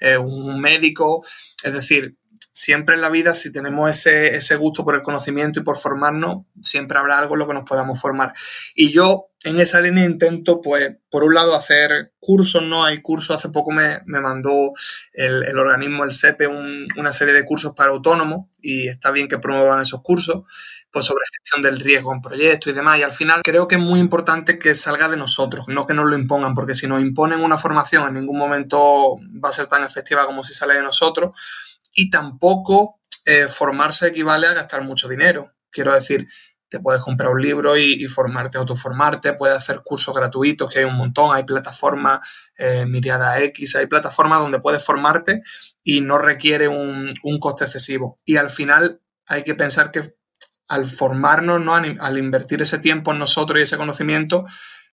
eh, 0.00 0.16
un 0.16 0.60
médico, 0.60 1.24
es 1.62 1.74
decir, 1.74 2.16
siempre 2.54 2.94
en 2.94 3.00
la 3.00 3.10
vida, 3.10 3.34
si 3.34 3.50
tenemos 3.50 3.90
ese, 3.90 4.36
ese, 4.36 4.54
gusto 4.54 4.84
por 4.84 4.94
el 4.94 5.02
conocimiento 5.02 5.58
y 5.58 5.64
por 5.64 5.76
formarnos, 5.76 6.44
siempre 6.62 6.98
habrá 6.98 7.18
algo 7.18 7.34
en 7.34 7.40
lo 7.40 7.48
que 7.48 7.54
nos 7.54 7.64
podamos 7.64 8.00
formar. 8.00 8.32
Y 8.76 8.92
yo 8.92 9.26
en 9.42 9.58
esa 9.58 9.80
línea 9.80 10.04
intento, 10.04 10.60
pues, 10.60 10.96
por 11.10 11.24
un 11.24 11.34
lado, 11.34 11.56
hacer 11.56 12.12
cursos, 12.20 12.62
¿no? 12.62 12.84
Hay 12.84 13.02
cursos, 13.02 13.36
hace 13.36 13.48
poco 13.48 13.72
me, 13.72 13.98
me 14.06 14.20
mandó 14.20 14.72
el, 15.12 15.42
el, 15.42 15.58
organismo, 15.58 16.04
el 16.04 16.12
SEPE, 16.12 16.46
una 16.46 17.12
serie 17.12 17.34
de 17.34 17.44
cursos 17.44 17.72
para 17.76 17.90
autónomos 17.90 18.46
y 18.62 18.86
está 18.86 19.10
bien 19.10 19.26
que 19.26 19.38
promuevan 19.38 19.80
esos 19.80 20.00
cursos 20.00 20.44
pues 20.94 21.06
sobre 21.06 21.24
gestión 21.26 21.60
del 21.60 21.80
riesgo 21.80 22.14
en 22.14 22.20
proyectos 22.20 22.72
y 22.72 22.74
demás. 22.74 23.00
Y 23.00 23.02
al 23.02 23.12
final 23.12 23.42
creo 23.42 23.66
que 23.66 23.74
es 23.74 23.80
muy 23.80 23.98
importante 23.98 24.60
que 24.60 24.76
salga 24.76 25.08
de 25.08 25.16
nosotros, 25.16 25.66
no 25.66 25.86
que 25.88 25.92
nos 25.92 26.08
lo 26.08 26.16
impongan, 26.16 26.54
porque 26.54 26.76
si 26.76 26.86
nos 26.86 27.02
imponen 27.02 27.42
una 27.42 27.58
formación 27.58 28.06
en 28.06 28.14
ningún 28.14 28.38
momento 28.38 29.18
va 29.44 29.48
a 29.48 29.52
ser 29.52 29.66
tan 29.66 29.82
efectiva 29.82 30.24
como 30.24 30.44
si 30.44 30.54
sale 30.54 30.74
de 30.74 30.82
nosotros. 30.82 31.36
Y 31.94 32.10
tampoco 32.10 33.00
eh, 33.24 33.48
formarse 33.48 34.08
equivale 34.08 34.46
a 34.46 34.54
gastar 34.54 34.82
mucho 34.82 35.08
dinero. 35.08 35.52
Quiero 35.70 35.94
decir, 35.94 36.28
te 36.68 36.80
puedes 36.80 37.02
comprar 37.02 37.30
un 37.30 37.40
libro 37.40 37.76
y, 37.76 38.04
formarte, 38.06 38.58
autoformarte, 38.58 39.34
puedes 39.34 39.56
hacer 39.56 39.80
cursos 39.84 40.14
gratuitos, 40.14 40.72
que 40.72 40.80
hay 40.80 40.84
un 40.84 40.96
montón, 40.96 41.34
hay 41.34 41.44
plataformas, 41.44 42.20
eh, 42.58 42.84
Miriada 42.86 43.40
X, 43.40 43.76
hay 43.76 43.86
plataformas 43.86 44.40
donde 44.40 44.60
puedes 44.60 44.84
formarte 44.84 45.40
y 45.82 46.00
no 46.00 46.18
requiere 46.18 46.66
un, 46.68 47.12
un 47.22 47.38
coste 47.38 47.64
excesivo. 47.64 48.16
Y 48.24 48.36
al 48.36 48.50
final 48.50 49.00
hay 49.26 49.44
que 49.44 49.54
pensar 49.54 49.90
que 49.90 50.16
al 50.68 50.86
formarnos, 50.86 51.60
¿no? 51.60 51.74
al, 51.74 52.18
invertir 52.18 52.62
ese 52.62 52.78
tiempo 52.78 53.12
en 53.12 53.18
nosotros 53.18 53.58
y 53.58 53.62
ese 53.62 53.76
conocimiento, 53.76 54.44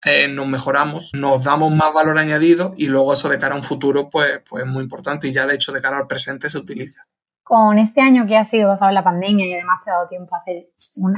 eh, 0.04 0.28
nos 0.28 0.46
mejoramos, 0.46 1.10
nos 1.14 1.44
damos 1.44 1.72
más 1.72 1.92
valor 1.92 2.18
añadido 2.18 2.74
y 2.76 2.86
luego 2.86 3.14
eso 3.14 3.28
de 3.28 3.38
cara 3.38 3.54
a 3.54 3.58
un 3.58 3.64
futuro 3.64 4.08
pues, 4.08 4.42
pues 4.48 4.64
es 4.64 4.70
muy 4.70 4.82
importante 4.82 5.28
y 5.28 5.32
ya 5.32 5.46
de 5.46 5.54
hecho 5.54 5.72
de 5.72 5.80
cara 5.80 5.96
al 5.98 6.06
presente 6.06 6.48
se 6.48 6.58
utiliza. 6.58 7.06
Con 7.42 7.78
este 7.78 8.00
año 8.00 8.26
que 8.26 8.36
ha 8.36 8.44
sido 8.44 8.68
basado 8.68 8.90
en 8.90 8.96
la 8.96 9.04
pandemia 9.04 9.46
y 9.46 9.54
además 9.54 9.80
te 9.84 9.90
ha 9.90 9.94
dado 9.94 10.08
tiempo 10.08 10.34
a, 10.34 10.38
hacer 10.38 10.66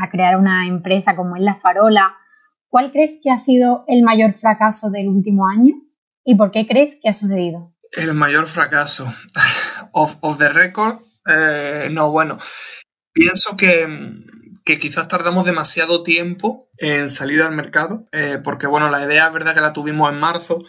a 0.00 0.10
crear 0.10 0.36
una 0.36 0.66
empresa 0.66 1.16
como 1.16 1.36
es 1.36 1.42
La 1.42 1.56
Farola, 1.56 2.16
¿cuál 2.68 2.92
crees 2.92 3.18
que 3.22 3.30
ha 3.30 3.38
sido 3.38 3.84
el 3.88 4.02
mayor 4.02 4.34
fracaso 4.34 4.90
del 4.90 5.08
último 5.08 5.48
año 5.48 5.74
y 6.24 6.36
por 6.36 6.50
qué 6.50 6.66
crees 6.66 6.98
que 7.02 7.08
ha 7.08 7.14
sucedido? 7.14 7.72
El 7.92 8.14
mayor 8.14 8.46
fracaso. 8.46 9.12
Of, 9.92 10.36
the 10.36 10.50
record, 10.50 10.98
eh, 11.26 11.88
no, 11.90 12.10
bueno, 12.10 12.38
pienso 13.12 13.56
que, 13.56 13.86
quizás 14.76 15.08
tardamos 15.08 15.46
demasiado 15.46 16.02
tiempo 16.02 16.68
en 16.76 17.08
salir 17.08 17.40
al 17.40 17.54
mercado, 17.54 18.06
eh, 18.12 18.38
porque 18.44 18.66
bueno, 18.66 18.90
la 18.90 19.04
idea 19.04 19.28
es 19.28 19.32
verdad 19.32 19.54
que 19.54 19.62
la 19.62 19.72
tuvimos 19.72 20.12
en 20.12 20.20
marzo, 20.20 20.64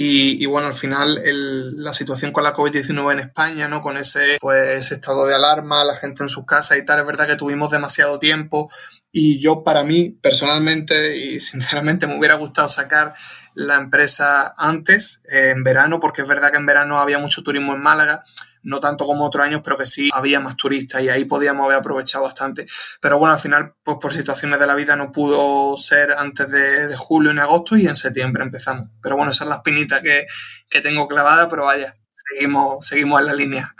y, 0.00 0.44
bueno, 0.46 0.68
al 0.68 0.74
final 0.74 1.18
la 1.24 1.92
situación 1.92 2.30
con 2.30 2.44
la 2.44 2.54
COVID-19 2.54 3.12
en 3.12 3.18
España, 3.20 3.68
¿no? 3.68 3.80
Con 3.80 3.96
ese, 3.96 4.36
pues, 4.40 4.92
estado 4.92 5.26
de 5.26 5.34
alarma, 5.34 5.84
la 5.84 5.96
gente 5.96 6.22
en 6.22 6.28
sus 6.28 6.44
casas 6.44 6.78
y 6.78 6.84
tal, 6.84 7.00
es 7.00 7.06
verdad 7.06 7.26
que 7.26 7.36
tuvimos 7.36 7.70
demasiado 7.70 8.18
tiempo 8.18 8.70
y 9.10 9.40
yo 9.40 9.64
para 9.64 9.84
mí 9.84 10.10
personalmente 10.10 11.16
y 11.16 11.40
sinceramente 11.40 12.06
me 12.06 12.18
hubiera 12.18 12.34
gustado 12.34 12.68
sacar 12.68 13.14
la 13.54 13.76
empresa 13.76 14.54
antes, 14.56 15.22
eh, 15.32 15.50
en 15.50 15.64
verano, 15.64 16.00
porque 16.00 16.22
es 16.22 16.28
verdad 16.28 16.52
que 16.52 16.58
en 16.58 16.66
verano 16.66 17.00
había 17.00 17.18
mucho 17.18 17.42
turismo 17.42 17.74
en 17.74 17.80
Málaga 17.80 18.24
no 18.62 18.80
tanto 18.80 19.06
como 19.06 19.24
otros 19.24 19.46
años, 19.46 19.60
pero 19.64 19.76
que 19.76 19.84
sí 19.84 20.10
había 20.12 20.40
más 20.40 20.56
turistas 20.56 21.02
y 21.02 21.08
ahí 21.08 21.24
podíamos 21.24 21.64
haber 21.64 21.78
aprovechado 21.78 22.24
bastante. 22.24 22.66
Pero 23.00 23.18
bueno, 23.18 23.34
al 23.34 23.40
final, 23.40 23.74
pues 23.82 23.98
por 24.00 24.12
situaciones 24.12 24.60
de 24.60 24.66
la 24.66 24.74
vida 24.74 24.96
no 24.96 25.12
pudo 25.12 25.76
ser 25.76 26.12
antes 26.12 26.50
de, 26.50 26.96
julio 26.96 27.30
en 27.30 27.38
agosto 27.38 27.76
y 27.76 27.86
en 27.86 27.96
septiembre 27.96 28.42
empezamos. 28.42 28.88
Pero 29.02 29.16
bueno, 29.16 29.30
esa 29.30 29.44
es 29.44 29.50
la 29.50 29.56
espinita 29.56 30.00
que, 30.02 30.26
tengo 30.82 31.08
clavada, 31.08 31.48
pero 31.48 31.64
vaya, 31.64 31.96
seguimos, 32.14 32.86
seguimos 32.86 33.20
en 33.20 33.26
la 33.26 33.34
línea. 33.34 33.74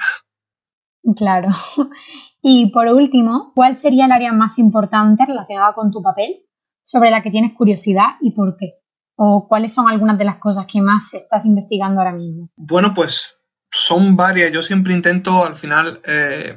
Claro. 1.16 1.50
Y 2.40 2.70
por 2.70 2.86
último, 2.86 3.52
¿cuál 3.54 3.74
sería 3.74 4.06
el 4.06 4.12
área 4.12 4.32
más 4.32 4.58
importante 4.58 5.26
relacionada 5.26 5.72
con 5.72 5.90
tu 5.90 6.02
papel 6.02 6.44
sobre 6.84 7.10
la 7.10 7.22
que 7.22 7.30
tienes 7.30 7.54
curiosidad 7.54 8.10
y 8.20 8.30
por 8.30 8.56
qué? 8.56 8.74
¿O 9.16 9.48
cuáles 9.48 9.74
son 9.74 9.88
algunas 9.88 10.16
de 10.16 10.24
las 10.24 10.38
cosas 10.38 10.66
que 10.66 10.80
más 10.80 11.12
estás 11.14 11.44
investigando 11.44 12.00
ahora 12.00 12.12
mismo? 12.12 12.48
Bueno, 12.56 12.92
pues 12.94 13.37
son 13.70 14.16
varias. 14.16 14.52
Yo 14.52 14.62
siempre 14.62 14.92
intento 14.92 15.44
al 15.44 15.56
final 15.56 16.00
eh, 16.04 16.56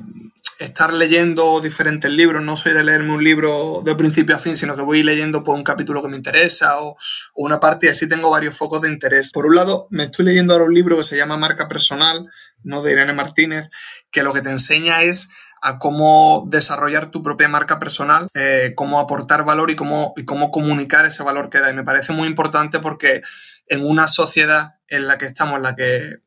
estar 0.60 0.94
leyendo 0.94 1.60
diferentes 1.60 2.12
libros. 2.12 2.44
No 2.44 2.56
soy 2.56 2.74
de 2.74 2.84
leerme 2.84 3.14
un 3.14 3.24
libro 3.24 3.82
de 3.84 3.96
principio 3.96 4.36
a 4.36 4.40
fin, 4.40 4.56
sino 4.56 4.76
que 4.76 4.84
voy 4.84 5.04
leyendo 5.04 5.44
por 5.44 5.56
un 5.56 5.64
capítulo 5.64 6.02
que 6.02 6.10
me 6.10 6.18
interesa 6.18 6.82
o, 6.82 6.96
una 7.36 7.60
parte 7.60 7.88
y 7.88 7.90
así 7.90 8.08
tengo 8.08 8.30
varios 8.30 8.56
focos 8.56 8.82
de 8.82 8.90
interés. 8.90 9.32
Por 9.32 9.46
un 9.46 9.56
lado, 9.56 9.88
me 9.90 10.06
estoy 10.06 10.26
leyendo 10.26 10.54
ahora 10.54 10.66
un 10.66 10.74
libro 10.74 10.98
que 10.98 11.04
se 11.04 11.18
llama 11.18 11.38
Marca 11.38 11.68
Personal, 11.68 12.28
no 12.64 12.82
de 12.82 12.92
Irene 12.92 13.14
Martínez, 13.14 13.70
que 14.12 14.24
lo 14.24 14.34
que 14.34 14.42
te 14.42 14.50
enseña 14.50 15.02
es 15.04 15.30
a 15.64 15.78
cómo 15.78 16.46
desarrollar 16.48 17.12
tu 17.12 17.22
propia 17.22 17.48
marca 17.48 17.78
personal, 17.78 18.28
eh, 18.34 18.74
cómo 18.76 19.00
aportar 19.00 19.46
valor 19.46 19.70
y 19.70 19.76
cómo, 19.76 20.14
y 20.18 20.26
cómo 20.26 20.50
comunicar 20.50 21.06
ese 21.06 21.24
valor 21.24 21.50
que 21.50 21.60
da. 21.60 21.70
Y 21.70 21.76
me 21.76 21.84
parece 21.84 22.14
muy 22.14 22.28
importante 22.28 22.80
porque 22.80 23.22
en 23.68 23.86
una 23.86 24.08
sociedad 24.08 24.74
en 24.88 25.08
la 25.08 25.18
que 25.18 25.28
estamos, 25.28 25.58
en 25.58 25.64
la 25.64 25.76
que 25.76 26.18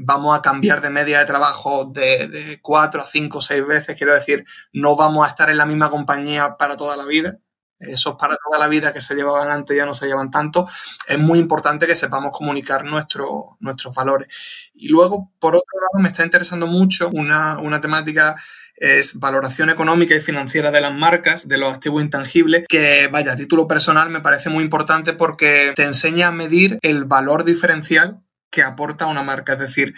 vamos 0.00 0.36
a 0.36 0.42
cambiar 0.42 0.80
de 0.80 0.90
media 0.90 1.18
de 1.18 1.24
trabajo 1.24 1.86
de, 1.86 2.58
cuatro 2.62 3.00
a 3.00 3.04
cinco 3.04 3.38
o 3.38 3.40
seis 3.40 3.66
veces. 3.66 3.96
Quiero 3.96 4.14
decir, 4.14 4.44
no 4.72 4.96
vamos 4.96 5.26
a 5.26 5.30
estar 5.30 5.50
en 5.50 5.56
la 5.56 5.66
misma 5.66 5.90
compañía 5.90 6.56
para 6.56 6.76
toda 6.76 6.96
la 6.96 7.04
vida. 7.04 7.38
Esos 7.78 8.14
para 8.14 8.36
toda 8.36 8.60
la 8.60 8.68
vida 8.68 8.92
que 8.92 9.00
se 9.00 9.16
llevaban 9.16 9.50
antes 9.50 9.76
ya 9.76 9.84
no 9.84 9.94
se 9.94 10.06
llevan 10.06 10.30
tanto. 10.30 10.68
Es 11.06 11.18
muy 11.18 11.40
importante 11.40 11.86
que 11.86 11.96
sepamos 11.96 12.30
comunicar 12.30 12.84
nuestros 12.84 13.94
valores. 13.94 14.28
Y 14.74 14.88
luego, 14.88 15.32
por 15.40 15.56
otro 15.56 15.80
lado, 15.80 16.00
me 16.00 16.08
está 16.08 16.22
interesando 16.22 16.68
mucho 16.68 17.10
una, 17.12 17.58
una 17.58 17.80
temática 17.80 18.36
es 18.76 19.20
valoración 19.20 19.70
económica 19.70 20.14
y 20.16 20.20
financiera 20.20 20.70
de 20.70 20.80
las 20.80 20.92
marcas, 20.92 21.46
de 21.46 21.58
los 21.58 21.72
activos 21.72 22.02
intangibles, 22.02 22.66
que 22.68 23.08
vaya, 23.08 23.32
a 23.32 23.36
título 23.36 23.68
personal 23.68 24.10
me 24.10 24.20
parece 24.20 24.50
muy 24.50 24.64
importante 24.64 25.12
porque 25.12 25.72
te 25.76 25.84
enseña 25.84 26.28
a 26.28 26.32
medir 26.32 26.78
el 26.82 27.04
valor 27.04 27.44
diferencial 27.44 28.22
que 28.52 28.62
aporta 28.62 29.06
una 29.06 29.24
marca. 29.24 29.54
Es 29.54 29.58
decir, 29.58 29.94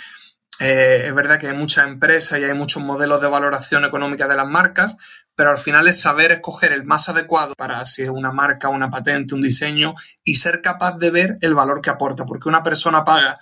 eh, 0.61 1.02
es 1.04 1.14
verdad 1.14 1.38
que 1.38 1.49
hay 1.49 1.56
muchas 1.56 1.87
empresas 1.87 2.38
y 2.38 2.44
hay 2.44 2.54
muchos 2.54 2.82
modelos 2.82 3.20
de 3.20 3.28
valoración 3.28 3.84
económica 3.84 4.28
de 4.28 4.37
las 4.37 4.46
marcas, 4.46 4.96
pero 5.34 5.50
al 5.50 5.58
final 5.58 5.88
es 5.88 6.00
saber 6.00 6.32
escoger 6.32 6.73
el 6.73 6.84
más 6.84 7.08
adecuado 7.08 7.54
para 7.54 7.84
si 7.84 8.04
es 8.04 8.08
una 8.08 8.32
marca, 8.32 8.68
una 8.68 8.88
patente, 8.88 9.34
un 9.34 9.42
diseño 9.42 9.94
y 10.23 10.37
ser 10.37 10.62
capaz 10.62 10.96
de 10.96 11.11
ver 11.11 11.38
el 11.42 11.54
valor 11.54 11.82
que 11.82 11.90
aporta. 11.90 12.25
Porque 12.25 12.49
una 12.49 12.62
persona 12.62 13.04
paga 13.04 13.38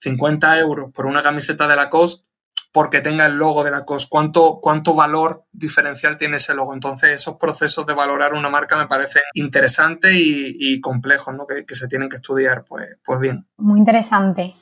50 0.00 0.58
euros 0.60 0.92
por 0.92 1.06
una 1.06 1.22
camiseta 1.22 1.66
de 1.66 1.76
Lacoste 1.76 2.29
porque 2.72 3.00
tenga 3.00 3.26
el 3.26 3.36
logo 3.36 3.64
de 3.64 3.70
Lacoste. 3.70 4.08
¿Cuánto, 4.10 4.60
cuánto 4.60 4.94
valor 4.94 5.44
diferencial 5.52 6.16
tiene 6.16 6.36
ese 6.36 6.54
logo? 6.54 6.74
Entonces, 6.74 7.10
esos 7.10 7.36
procesos 7.36 7.86
de 7.86 7.94
valorar 7.94 8.34
una 8.34 8.50
marca 8.50 8.76
me 8.76 8.86
parecen 8.86 9.22
interesantes 9.34 10.12
y, 10.14 10.80
complejos, 10.80 11.34
¿no? 11.34 11.46
Que, 11.46 11.74
se 11.74 11.88
tienen 11.88 12.08
que 12.08 12.16
estudiar, 12.16 12.64
pues, 12.64 12.98
pues 13.04 13.20
bien. 13.20 13.46
Muy 13.56 13.78
interesante. 13.78 14.54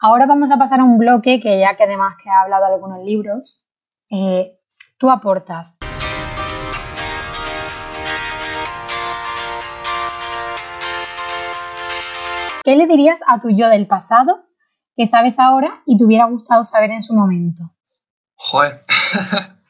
Ahora 0.00 0.26
vamos 0.26 0.50
a 0.50 0.56
pasar 0.56 0.80
a 0.80 0.84
un 0.84 0.98
bloque 0.98 1.40
que 1.40 1.60
ya 1.60 1.76
que 1.76 1.84
además 1.84 2.16
que 2.22 2.28
ha 2.28 2.42
hablado 2.42 2.66
de 2.66 2.74
algunos 2.74 3.04
libros, 3.04 3.64
eh, 4.10 4.58
tú 4.98 5.10
aportas. 5.10 5.78
¿Qué 12.64 12.76
le 12.76 12.86
dirías 12.86 13.20
a 13.26 13.40
tu 13.40 13.50
yo 13.50 13.68
del 13.68 13.88
pasado 13.88 14.44
que 14.96 15.06
sabes 15.06 15.38
ahora 15.38 15.82
y 15.86 15.96
te 15.96 16.04
hubiera 16.04 16.26
gustado 16.26 16.64
saber 16.64 16.90
en 16.90 17.02
su 17.02 17.14
momento? 17.14 17.72
Joder. 18.34 18.80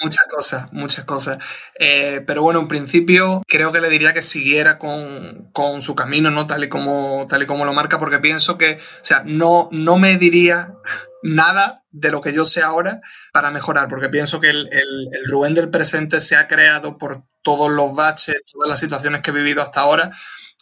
muchas 0.00 0.26
cosas, 0.26 0.72
muchas 0.72 1.04
cosas. 1.04 1.38
Eh, 1.78 2.22
pero 2.26 2.42
bueno, 2.42 2.60
en 2.60 2.68
principio 2.68 3.42
creo 3.46 3.72
que 3.72 3.80
le 3.80 3.88
diría 3.88 4.12
que 4.12 4.22
siguiera 4.22 4.78
con, 4.78 5.50
su 5.80 5.94
camino, 5.94 6.30
¿no? 6.30 6.46
Tal 6.46 6.64
y 6.64 6.68
como, 6.68 7.26
tal 7.28 7.42
y 7.42 7.46
como 7.46 7.64
lo 7.64 7.72
marca, 7.72 7.98
porque 7.98 8.18
pienso 8.18 8.58
que, 8.58 8.74
o 8.74 9.04
sea, 9.04 9.22
no, 9.24 9.68
no 9.72 9.98
me 9.98 10.16
diría 10.16 10.74
nada 11.22 11.84
de 11.90 12.10
lo 12.10 12.20
que 12.20 12.32
yo 12.32 12.44
sé 12.44 12.62
ahora 12.62 13.00
para 13.32 13.50
mejorar, 13.50 13.88
porque 13.88 14.08
pienso 14.08 14.40
que 14.40 14.50
el, 14.50 14.68
el 14.72 15.30
Rubén 15.30 15.54
del 15.54 15.70
presente 15.70 16.20
se 16.20 16.36
ha 16.36 16.46
creado 16.46 16.98
por 16.98 17.24
todos 17.42 17.70
los 17.70 17.94
baches, 17.94 18.42
todas 18.52 18.68
las 18.68 18.78
situaciones 18.78 19.20
que 19.20 19.30
he 19.30 19.34
vivido 19.34 19.62
hasta 19.62 19.80
ahora 19.80 20.10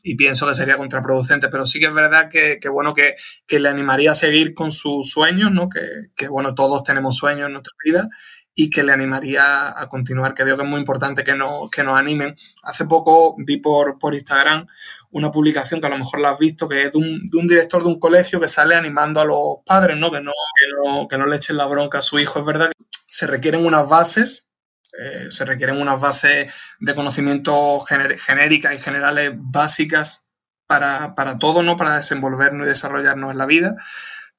y 0.03 0.15
pienso 0.15 0.47
que 0.47 0.55
sería 0.55 0.77
contraproducente, 0.77 1.49
pero 1.49 1.67
sí 1.67 1.81
que 1.81 1.87
es 1.87 1.95
verdad 1.95 2.29
que, 2.31 2.61
bueno, 2.69 2.95
que, 2.95 3.17
le 3.59 3.69
animaría 3.69 4.13
a 4.13 4.15
seguir 4.15 4.55
con 4.55 4.71
sus 4.71 5.11
sueños, 5.11 5.51
¿no? 5.53 5.69
Que, 5.69 6.29
bueno, 6.29 6.55
todos 6.55 6.85
tenemos 6.85 7.17
sueños 7.17 7.47
en 7.47 7.53
nuestra 7.53 7.75
vida 7.85 8.09
y 8.55 8.71
que 8.71 8.83
le 8.83 8.93
animaría 8.93 9.81
a 9.81 9.89
continuar, 9.89 10.35
que 10.35 10.43
veo 10.43 10.57
que 10.57 10.65
es 10.65 10.69
muy 10.69 10.81
importante 10.81 11.23
que, 11.23 11.35
no, 11.35 11.69
que 11.71 11.85
nos 11.85 11.97
animen. 11.97 12.37
Hace 12.65 12.87
poco 12.87 13.37
vi 13.39 13.59
por, 13.59 13.99
por 13.99 14.15
Instagram 14.15 14.67
una 15.11 15.31
publicación 15.31 15.81
que 15.81 15.87
a 15.87 15.91
lo 15.91 15.99
mejor 15.99 16.21
la 16.21 16.31
has 16.31 16.39
visto, 16.39 16.69
que 16.69 16.83
es 16.83 16.93
de 16.93 16.99
un, 16.99 17.27
de 17.27 17.39
un 17.39 17.47
director 17.47 17.83
de 17.83 17.89
un 17.89 18.01
colegio 18.01 18.41
que 18.41 18.49
sale 18.49 18.75
animando 18.75 19.21
a 19.21 19.25
los 19.25 19.59
padres, 19.65 19.97
¿no? 19.97 20.11
Que, 20.11 20.21
no, 20.21 20.33
que, 20.33 20.67
no, 20.91 21.09
que 21.09 21.19
no 21.19 21.27
le 21.27 21.37
echen 21.37 21.57
la 21.57 21.67
bronca 21.67 21.99
a 21.99 22.03
su 22.03 22.19
hijo. 22.19 22.41
Es 22.41 22.47
verdad 22.47 22.71
que 22.71 22.85
se 23.07 23.27
requieren 23.29 23.65
unas 23.65 23.89
bases 23.89 24.48
eh, 24.93 25.29
se 25.31 25.45
requieren 25.45 25.81
unas 25.81 26.01
bases 26.01 26.53
de 26.81 26.95
conocimiento 26.95 27.81
genéricas 27.81 28.75
y 28.75 28.79
generales 28.79 29.33
básicas 29.35 30.25
para, 30.67 31.15
para 31.15 31.39
todo, 31.39 31.63
¿no? 31.63 31.77
Para 31.77 31.97
desenvolvernos 31.97 32.67
y 32.67 32.71
desarrollarnos 32.71 33.33
en 33.33 33.39
la 33.39 33.47
vida. 33.47 33.75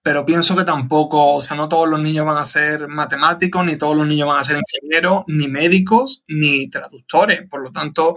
Pero 0.01 0.25
pienso 0.25 0.55
que 0.55 0.63
tampoco, 0.63 1.33
o 1.35 1.41
sea, 1.41 1.57
no 1.57 1.67
todos 1.67 1.89
los 1.89 1.99
niños 1.99 2.25
van 2.25 2.37
a 2.37 2.45
ser 2.45 2.87
matemáticos, 2.87 3.65
ni 3.65 3.75
todos 3.75 3.97
los 3.97 4.07
niños 4.07 4.27
van 4.27 4.39
a 4.39 4.43
ser 4.43 4.57
ingenieros, 4.57 5.23
ni 5.27 5.47
médicos, 5.49 6.23
ni 6.27 6.69
traductores. 6.69 7.41
Por 7.49 7.61
lo 7.61 7.71
tanto, 7.71 8.15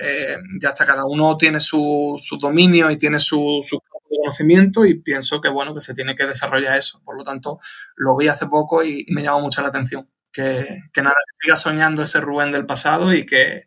eh, 0.00 0.36
ya 0.60 0.70
hasta 0.70 0.84
cada 0.84 1.04
uno 1.04 1.36
tiene 1.36 1.60
su, 1.60 2.18
dominio 2.40 2.90
y 2.90 2.96
tiene 2.96 3.20
su, 3.20 3.64
su 3.66 3.80
conocimiento 4.08 4.84
y 4.84 4.94
pienso 5.00 5.40
que 5.40 5.48
bueno 5.48 5.74
que 5.74 5.80
se 5.80 5.94
tiene 5.94 6.16
que 6.16 6.26
desarrollar 6.26 6.76
eso. 6.76 7.00
Por 7.04 7.16
lo 7.16 7.24
tanto, 7.24 7.60
lo 7.96 8.16
vi 8.16 8.28
hace 8.28 8.46
poco 8.46 8.82
y, 8.82 9.06
me 9.10 9.22
llama 9.22 9.40
mucho 9.40 9.62
la 9.62 9.68
atención 9.68 10.08
que, 10.32 11.02
nada, 11.02 11.14
que 11.14 11.44
siga 11.44 11.56
soñando 11.56 12.02
ese 12.02 12.20
Rubén 12.20 12.52
del 12.52 12.66
pasado 12.66 13.14
y 13.14 13.26
que, 13.26 13.66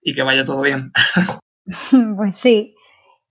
y 0.00 0.14
que 0.14 0.22
vaya 0.22 0.44
todo 0.44 0.62
bien. 0.62 0.86
Pues 2.16 2.36
sí. 2.36 2.74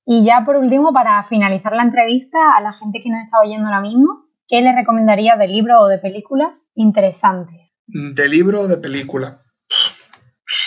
Y 0.05 0.25
ya 0.25 0.43
por 0.45 0.55
último, 0.55 0.93
para 0.93 1.23
finalizar 1.25 1.73
la 1.73 1.83
entrevista, 1.83 2.37
a 2.57 2.61
la 2.61 2.73
gente 2.73 3.01
que 3.03 3.09
nos 3.09 3.23
está 3.23 3.39
oyendo 3.39 3.67
ahora 3.67 3.81
mismo, 3.81 4.25
¿qué 4.47 4.61
le 4.61 4.73
recomendaría 4.73 5.35
de 5.35 5.47
libro 5.47 5.79
o 5.79 5.87
de 5.87 5.99
películas 5.99 6.57
interesantes? 6.73 7.69
De 7.87 8.27
libro 8.27 8.61
o 8.61 8.67
de 8.67 8.77
película. 8.77 9.43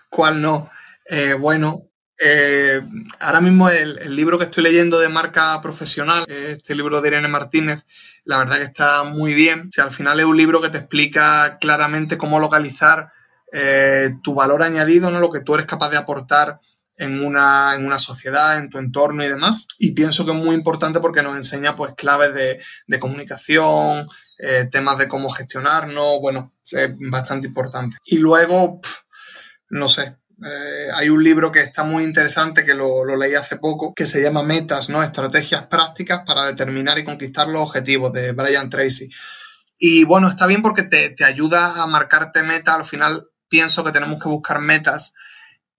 ¿Cuál 0.10 0.42
no? 0.42 0.70
Eh, 1.10 1.34
bueno, 1.34 1.90
eh, 2.18 2.82
ahora 3.20 3.42
mismo 3.42 3.70
el, 3.70 4.16
libro 4.16 4.38
que 4.38 4.46
estoy 4.46 4.64
leyendo 4.64 5.00
de 5.00 5.10
marca 5.10 5.60
profesional, 5.62 6.26
este 6.28 6.76
libro 6.76 7.02
de 7.02 7.10
Irene 7.10 7.28
Martínez, 7.28 7.84
la 8.24 8.38
verdad 8.38 8.58
que 8.58 8.64
está 8.64 9.04
muy 9.04 9.34
bien. 9.34 9.70
al 9.78 9.92
final 9.92 10.20
es 10.20 10.26
un 10.26 10.38
libro 10.38 10.62
que 10.62 10.70
te 10.70 10.78
explica 10.78 11.58
claramente 11.60 12.18
cómo 12.18 12.40
localizar 12.40 13.10
eh, 13.52 14.16
tu 14.24 14.34
valor 14.34 14.64
añadido, 14.64 15.12
¿no? 15.12 15.20
lo 15.20 15.32
que 15.32 15.42
tú 15.42 15.56
eres 15.56 15.66
capaz 15.66 15.90
de 15.90 15.98
aportar 15.98 16.60
en 16.98 17.24
una, 17.24 17.76
en 17.76 17.86
una 17.86 17.98
sociedad, 17.98 18.58
en 18.58 18.70
tu 18.70 18.78
entorno 18.78 19.24
y 19.24 19.28
demás. 19.28 19.68
Y 19.78 19.92
pienso 19.92 20.26
que 20.26 20.32
es 20.32 20.38
muy 20.38 20.56
importante 20.56 21.00
porque 21.00 21.22
nos 21.22 21.36
enseña 21.36 21.76
pues 21.76 21.94
claves 21.94 22.34
de, 22.34 23.00
comunicación, 23.00 24.08
eh, 24.40 24.68
temas 24.72 24.98
de 24.98 25.08
cómo 25.08 25.30
gestionarnos, 25.30 26.20
bueno, 26.22 26.54
es 26.72 26.96
bastante 27.12 27.48
importante. 27.48 27.98
Y 28.06 28.18
luego, 28.18 28.80
no 29.70 29.90
sé, 29.90 30.16
Eh, 30.44 30.89
hay 30.94 31.10
un 31.10 31.24
libro 31.24 31.51
que 31.51 31.60
está 31.60 31.84
muy 31.84 32.04
interesante 32.04 32.65
que 32.65 32.74
lo, 32.74 33.06
leí 33.15 33.36
hace 33.36 33.58
poco 33.58 33.94
que 33.94 34.06
se 34.06 34.22
llama 34.22 34.44
Metas, 34.44 34.89
¿no? 34.89 35.01
Estrategias 35.01 35.68
prácticas 35.68 36.22
para 36.25 36.46
determinar 36.46 37.00
y 37.00 37.06
conquistar 37.06 37.48
los 37.48 37.62
objetivos 37.62 38.12
de 38.12 38.34
Brian 38.34 38.70
Tracy. 38.70 39.10
Y 39.77 40.04
bueno, 40.04 40.27
está 40.27 40.48
bien 40.48 40.62
porque 40.62 40.84
te, 40.84 41.10
te 41.12 41.24
ayuda 41.24 41.82
a 41.82 41.88
marcarte 41.88 42.44
metas. 42.44 42.75
Al 42.75 42.86
final 42.86 43.27
pienso 43.48 43.84
que 43.84 43.92
tenemos 43.92 44.22
que 44.22 44.30
buscar 44.30 44.60
metas 44.60 45.13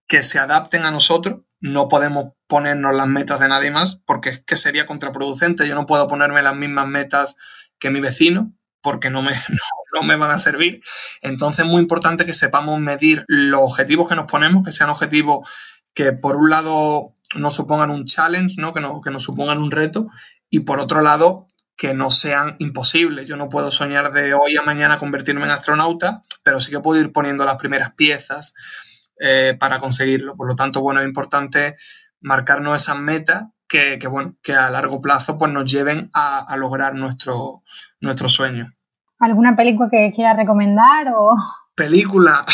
que 0.06 0.22
se 0.22 0.38
adapten 0.38 0.84
a 0.84 0.90
nosotros. 0.90 1.40
No 1.60 1.88
podemos 1.88 2.34
ponernos 2.46 2.94
las 2.94 3.06
metas 3.06 3.40
de 3.40 3.48
nadie 3.48 3.70
más 3.70 4.02
porque 4.06 4.30
es 4.30 4.40
que 4.40 4.56
sería 4.56 4.86
contraproducente. 4.86 5.66
Yo 5.68 5.74
no 5.74 5.86
puedo 5.86 6.06
ponerme 6.08 6.42
las 6.42 6.56
mismas 6.56 6.86
metas 6.86 7.36
que 7.78 7.90
mi 7.90 8.00
vecino 8.00 8.52
porque 8.86 9.10
no 9.10 9.20
me, 9.22 9.32
no, 9.48 9.58
me 10.02 10.16
van 10.16 10.30
a 10.30 10.38
servir. 10.38 10.82
Entonces 11.22 11.64
es 11.64 11.70
muy 11.70 11.80
importante 11.80 12.24
que 12.24 12.32
sepamos 12.32 12.80
medir 12.80 13.24
los 13.26 13.60
objetivos 13.62 14.08
que 14.08 14.16
nos 14.16 14.26
ponemos, 14.26 14.64
que 14.64 14.72
sean 14.72 14.90
objetivos 14.90 15.48
que 15.94 16.12
por 16.12 16.36
un 16.36 16.50
lado 16.50 17.14
nos 17.36 17.54
supongan 17.54 17.90
un 17.90 18.04
challenge, 18.04 18.56
¿no? 18.58 18.72
Que, 18.72 18.80
no, 18.80 19.00
que 19.00 19.10
nos 19.10 19.24
supongan 19.24 19.58
un 19.58 19.70
reto 19.70 20.06
y 20.50 20.60
por 20.60 20.80
otro 20.80 21.00
lado 21.00 21.46
que 21.76 21.94
no 21.94 22.10
sean 22.10 22.56
imposibles. 22.58 23.26
Yo 23.26 23.36
no 23.36 23.48
puedo 23.48 23.70
soñar 23.70 24.12
de 24.12 24.34
hoy 24.34 24.56
a 24.56 24.62
mañana 24.62 24.98
convertirme 24.98 25.44
en 25.44 25.50
astronauta, 25.50 26.22
pero 26.42 26.60
sí 26.60 26.70
que 26.70 26.80
puedo 26.80 27.00
ir 27.00 27.12
poniendo 27.12 27.44
las 27.44 27.56
primeras 27.56 27.92
piezas 27.94 28.54
eh, 29.18 29.56
para 29.58 29.78
conseguirlo. 29.78 30.36
Por 30.36 30.48
lo 30.48 30.56
tanto, 30.56 30.80
bueno, 30.80 31.00
es 31.00 31.06
importante 31.06 31.76
marcarnos 32.20 32.80
esas 32.80 32.96
metas 32.96 33.44
que, 33.68 33.98
bueno, 34.08 34.36
que 34.42 34.54
a 34.54 34.70
largo 34.70 35.00
plazo 35.00 35.36
pues, 35.38 35.52
nos 35.52 35.70
lleven 35.70 36.10
a, 36.14 36.56
lograr 36.56 36.94
nuestro, 36.94 37.62
nuestro 38.00 38.28
sueño. 38.28 38.75
¿Alguna 39.18 39.56
película 39.56 39.88
que 39.90 40.12
quieras 40.14 40.36
recomendar 40.36 41.08
o...? 41.14 41.34
Película. 41.74 42.44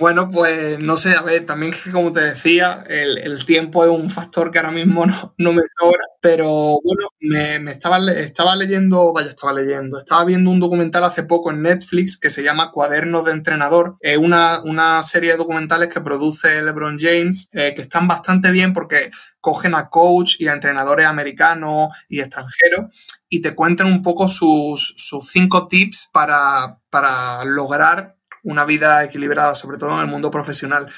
Bueno, 0.00 0.28
pues 0.28 0.80
no 0.80 0.96
sé, 0.96 1.14
a 1.14 1.22
ver, 1.22 1.46
también 1.46 1.72
que 1.72 1.92
como 1.92 2.10
te 2.10 2.20
decía, 2.20 2.82
el, 2.88 3.44
tiempo 3.46 3.84
es 3.84 3.90
un 3.90 4.10
factor 4.10 4.50
que 4.50 4.58
ahora 4.58 4.72
mismo 4.72 5.06
no, 5.06 5.52
me 5.52 5.62
sobra, 5.78 6.02
pero 6.20 6.80
bueno, 6.82 7.08
me, 7.20 7.70
estaba, 7.70 7.98
estaba 8.10 8.56
leyendo, 8.56 9.12
vaya, 9.12 9.28
estaba 9.28 9.52
leyendo, 9.52 9.98
estaba 9.98 10.24
viendo 10.24 10.50
un 10.50 10.58
documental 10.58 11.04
hace 11.04 11.22
poco 11.22 11.52
en 11.52 11.62
Netflix 11.62 12.18
que 12.18 12.28
se 12.28 12.42
llama 12.42 12.72
Cuadernos 12.72 13.24
de 13.24 13.32
Entrenador, 13.32 13.96
es 14.00 14.18
una, 14.18 15.00
serie 15.04 15.32
de 15.32 15.36
documentales 15.36 15.88
que 15.88 16.00
produce 16.00 16.60
LeBron 16.62 16.98
James, 16.98 17.48
eh, 17.52 17.74
que 17.76 17.82
están 17.82 18.08
bastante 18.08 18.50
bien 18.50 18.72
porque 18.72 19.12
cogen 19.40 19.76
a 19.76 19.90
coach 19.90 20.40
y 20.40 20.48
a 20.48 20.54
entrenadores 20.54 21.06
americanos 21.06 21.90
y 22.08 22.18
extranjeros 22.18 22.92
y 23.28 23.42
te 23.42 23.54
cuentan 23.54 23.86
un 23.86 24.02
poco 24.02 24.28
sus, 24.28 24.94
sus 24.96 25.28
cinco 25.28 25.68
tips 25.68 26.08
para, 26.12 26.78
para 26.90 27.44
lograr 27.44 28.13
una 28.44 28.64
vida 28.64 29.02
equilibrada, 29.02 29.54
sobre 29.54 29.78
todo 29.78 29.94
en 29.94 30.00
el 30.00 30.06
mundo 30.06 30.30
profesional. 30.30 30.88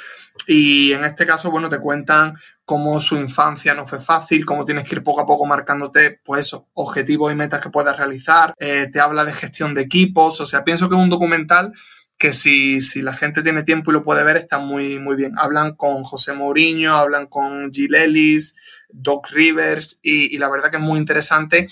Y 0.47 0.93
en 0.93 1.05
este 1.05 1.27
caso, 1.27 1.51
bueno, 1.51 1.69
te 1.69 1.81
cuentan 1.81 2.35
cómo 2.65 3.01
su 3.01 3.17
infancia 3.17 3.73
no 3.73 3.87
fue 3.87 4.01
fácil, 4.01 4.45
cómo 4.45 4.65
tienes 4.65 4.87
que 4.87 4.97
ir 4.97 5.03
poco 5.03 5.23
a 5.23 5.27
poco 5.27 5.47
marcándote, 5.47 6.21
pues 6.25 6.55
objetivos 6.75 7.33
y 7.33 7.37
metas 7.37 7.63
que 7.63 7.71
puedas 7.71 7.97
realizar. 7.97 8.55
Eh, 8.59 8.89
te 8.93 9.01
habla 9.01 9.25
de 9.25 9.33
gestión 9.33 9.75
de 9.75 9.83
equipos, 9.83 10.41
o 10.41 10.47
sea, 10.47 10.65
pienso 10.65 10.89
que 10.89 10.97
es 10.97 11.01
un 11.01 11.11
documental 11.11 11.73
que 12.19 12.33
si, 12.33 12.81
si, 12.81 13.03
la 13.03 13.13
gente 13.13 13.43
tiene 13.43 13.63
tiempo 13.63 13.91
y 13.91 13.95
lo 13.95 14.03
puede 14.03 14.25
ver, 14.25 14.37
está 14.39 14.59
muy, 14.59 14.99
muy 14.99 15.17
bien. 15.17 15.35
Hablan 15.37 15.75
con 15.75 16.03
José 16.03 16.33
Mourinho, 16.33 16.97
hablan 16.97 17.27
con 17.27 17.71
Gil 17.71 17.95
Ellis, 17.95 18.55
Doc 18.89 19.29
Rivers, 19.31 20.01
y 20.03 20.39
la 20.39 20.49
verdad 20.49 20.71
que 20.71 20.79
es 20.79 20.83
muy 20.83 20.99
interesante 20.99 21.69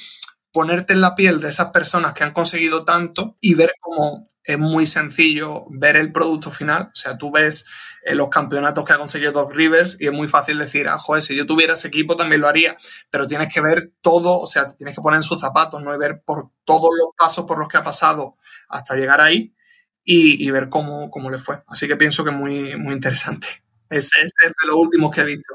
ponerte 0.55 0.93
en 0.93 1.01
la 1.01 1.17
piel 1.17 1.41
de 1.41 1.49
esas 1.49 1.73
personas 1.73 2.13
que 2.13 2.23
han 2.23 2.33
conseguido 2.33 2.85
tanto 2.85 3.37
y 3.41 3.55
ver 3.55 3.73
cómo 3.81 4.23
es 4.45 4.57
muy 4.57 4.87
sencillo 4.87 5.67
ver 5.69 5.97
el 5.97 6.13
producto 6.13 6.49
final. 6.53 6.85
O 6.85 6.95
sea, 6.95 7.19
tú 7.19 7.33
ves 7.33 7.67
eh, 8.05 8.15
los 8.15 8.29
campeonatos 8.29 8.85
que 8.85 8.93
ha 8.93 8.99
conseguido 8.99 9.33
Doc 9.33 9.53
Rivers 9.53 10.01
y 10.01 10.07
es 10.07 10.13
muy 10.13 10.29
fácil 10.29 10.59
decir, 10.59 10.87
ah, 10.87 10.97
joder, 10.97 11.25
si 11.25 11.35
yo 11.35 11.45
tuviera 11.45 11.73
ese 11.73 11.89
equipo 11.89 12.17
también 12.17 12.41
lo 12.41 12.47
haría. 12.47 12.77
Pero 13.11 13.27
tienes 13.27 13.53
que 13.53 13.61
ver 13.61 13.91
todo, 14.01 14.39
o 14.39 14.47
sea, 14.47 14.67
tienes 14.67 14.95
que 14.95 15.03
poner 15.03 15.17
en 15.17 15.23
sus 15.25 15.41
zapatos, 15.41 15.83
¿no? 15.83 15.93
Y 15.93 15.99
ver 15.99 16.23
por 16.25 16.53
todos 16.65 16.91
los 16.97 17.09
pasos 17.19 17.47
por 17.47 17.59
los 17.59 17.67
que 17.67 17.79
ha 17.79 17.83
pasado 17.83 18.37
hasta 18.69 18.95
llegar 18.95 19.21
ahí 19.21 19.57
y, 20.05 20.49
ver 20.53 20.69
cómo, 20.69 21.11
cómo, 21.11 21.31
le 21.31 21.39
fue. 21.39 21.65
Así 21.67 21.89
que 21.89 21.97
pienso 21.97 22.23
que 22.23 22.31
es 22.31 22.37
muy, 22.37 22.77
muy 22.77 22.95
interesante. 22.95 23.49
Es, 23.91 24.13
es 24.23 24.33
de 24.41 24.69
los 24.69 24.77
últimos 24.77 25.11
que 25.13 25.23
he 25.23 25.25
visto. 25.25 25.55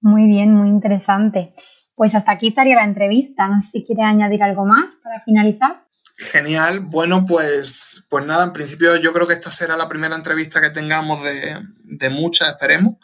Muy 0.00 0.26
bien, 0.26 0.52
muy 0.52 0.68
interesante. 0.68 1.54
Pues 2.02 2.16
hasta 2.16 2.32
aquí 2.32 2.48
estaría 2.48 2.74
la 2.74 2.82
entrevista. 2.82 3.46
No 3.46 3.60
sé 3.60 3.70
si 3.70 3.84
quiere 3.84 4.02
añadir 4.02 4.42
algo 4.42 4.66
más 4.66 4.96
para 5.04 5.20
finalizar. 5.20 5.84
Genial. 6.16 6.86
Bueno, 6.86 7.24
pues, 7.24 8.04
pues 8.10 8.26
nada, 8.26 8.42
en 8.42 8.52
principio 8.52 8.96
yo 8.96 9.12
creo 9.12 9.28
que 9.28 9.34
esta 9.34 9.52
será 9.52 9.76
la 9.76 9.88
primera 9.88 10.16
entrevista 10.16 10.60
que 10.60 10.70
tengamos 10.70 11.22
de, 11.22 12.10
muchas, 12.10 12.48
esperemos. 12.48 12.96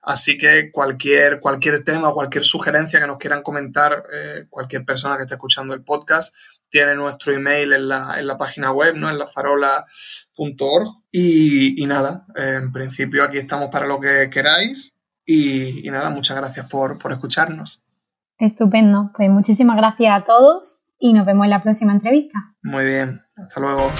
Así 0.00 0.38
que 0.38 0.70
cualquier, 0.72 1.40
cualquier 1.40 1.84
tema, 1.84 2.14
cualquier 2.14 2.42
sugerencia 2.42 2.98
que 2.98 3.06
nos 3.06 3.18
quieran 3.18 3.42
comentar, 3.42 4.04
eh, 4.10 4.46
cualquier 4.48 4.86
persona 4.86 5.18
que 5.18 5.24
esté 5.24 5.34
escuchando 5.34 5.74
el 5.74 5.84
podcast, 5.84 6.34
tiene 6.70 6.94
nuestro 6.94 7.34
email 7.34 7.74
en 7.74 7.86
la, 7.86 8.14
en 8.18 8.26
la 8.26 8.38
página 8.38 8.72
web, 8.72 8.96
¿no? 8.96 9.10
En 9.10 9.18
lafarola.org. 9.18 10.88
Y, 11.12 11.82
y 11.82 11.86
nada, 11.86 12.24
en 12.34 12.72
principio 12.72 13.24
aquí 13.24 13.36
estamos 13.36 13.68
para 13.70 13.86
lo 13.86 14.00
que 14.00 14.30
queráis. 14.30 14.94
Y, 15.26 15.86
y 15.86 15.90
nada, 15.90 16.08
muchas 16.08 16.38
gracias 16.38 16.64
por, 16.64 16.98
por 16.98 17.12
escucharnos. 17.12 17.82
Estupendo. 18.38 19.10
Pues 19.16 19.30
muchísimas 19.30 19.76
gracias 19.76 20.22
a 20.22 20.24
todos 20.24 20.82
y 20.98 21.12
nos 21.12 21.26
vemos 21.26 21.44
en 21.44 21.50
la 21.50 21.62
próxima 21.62 21.92
entrevista. 21.92 22.38
Muy 22.62 22.84
bien. 22.84 23.20
Hasta 23.36 23.60
luego. 23.60 23.90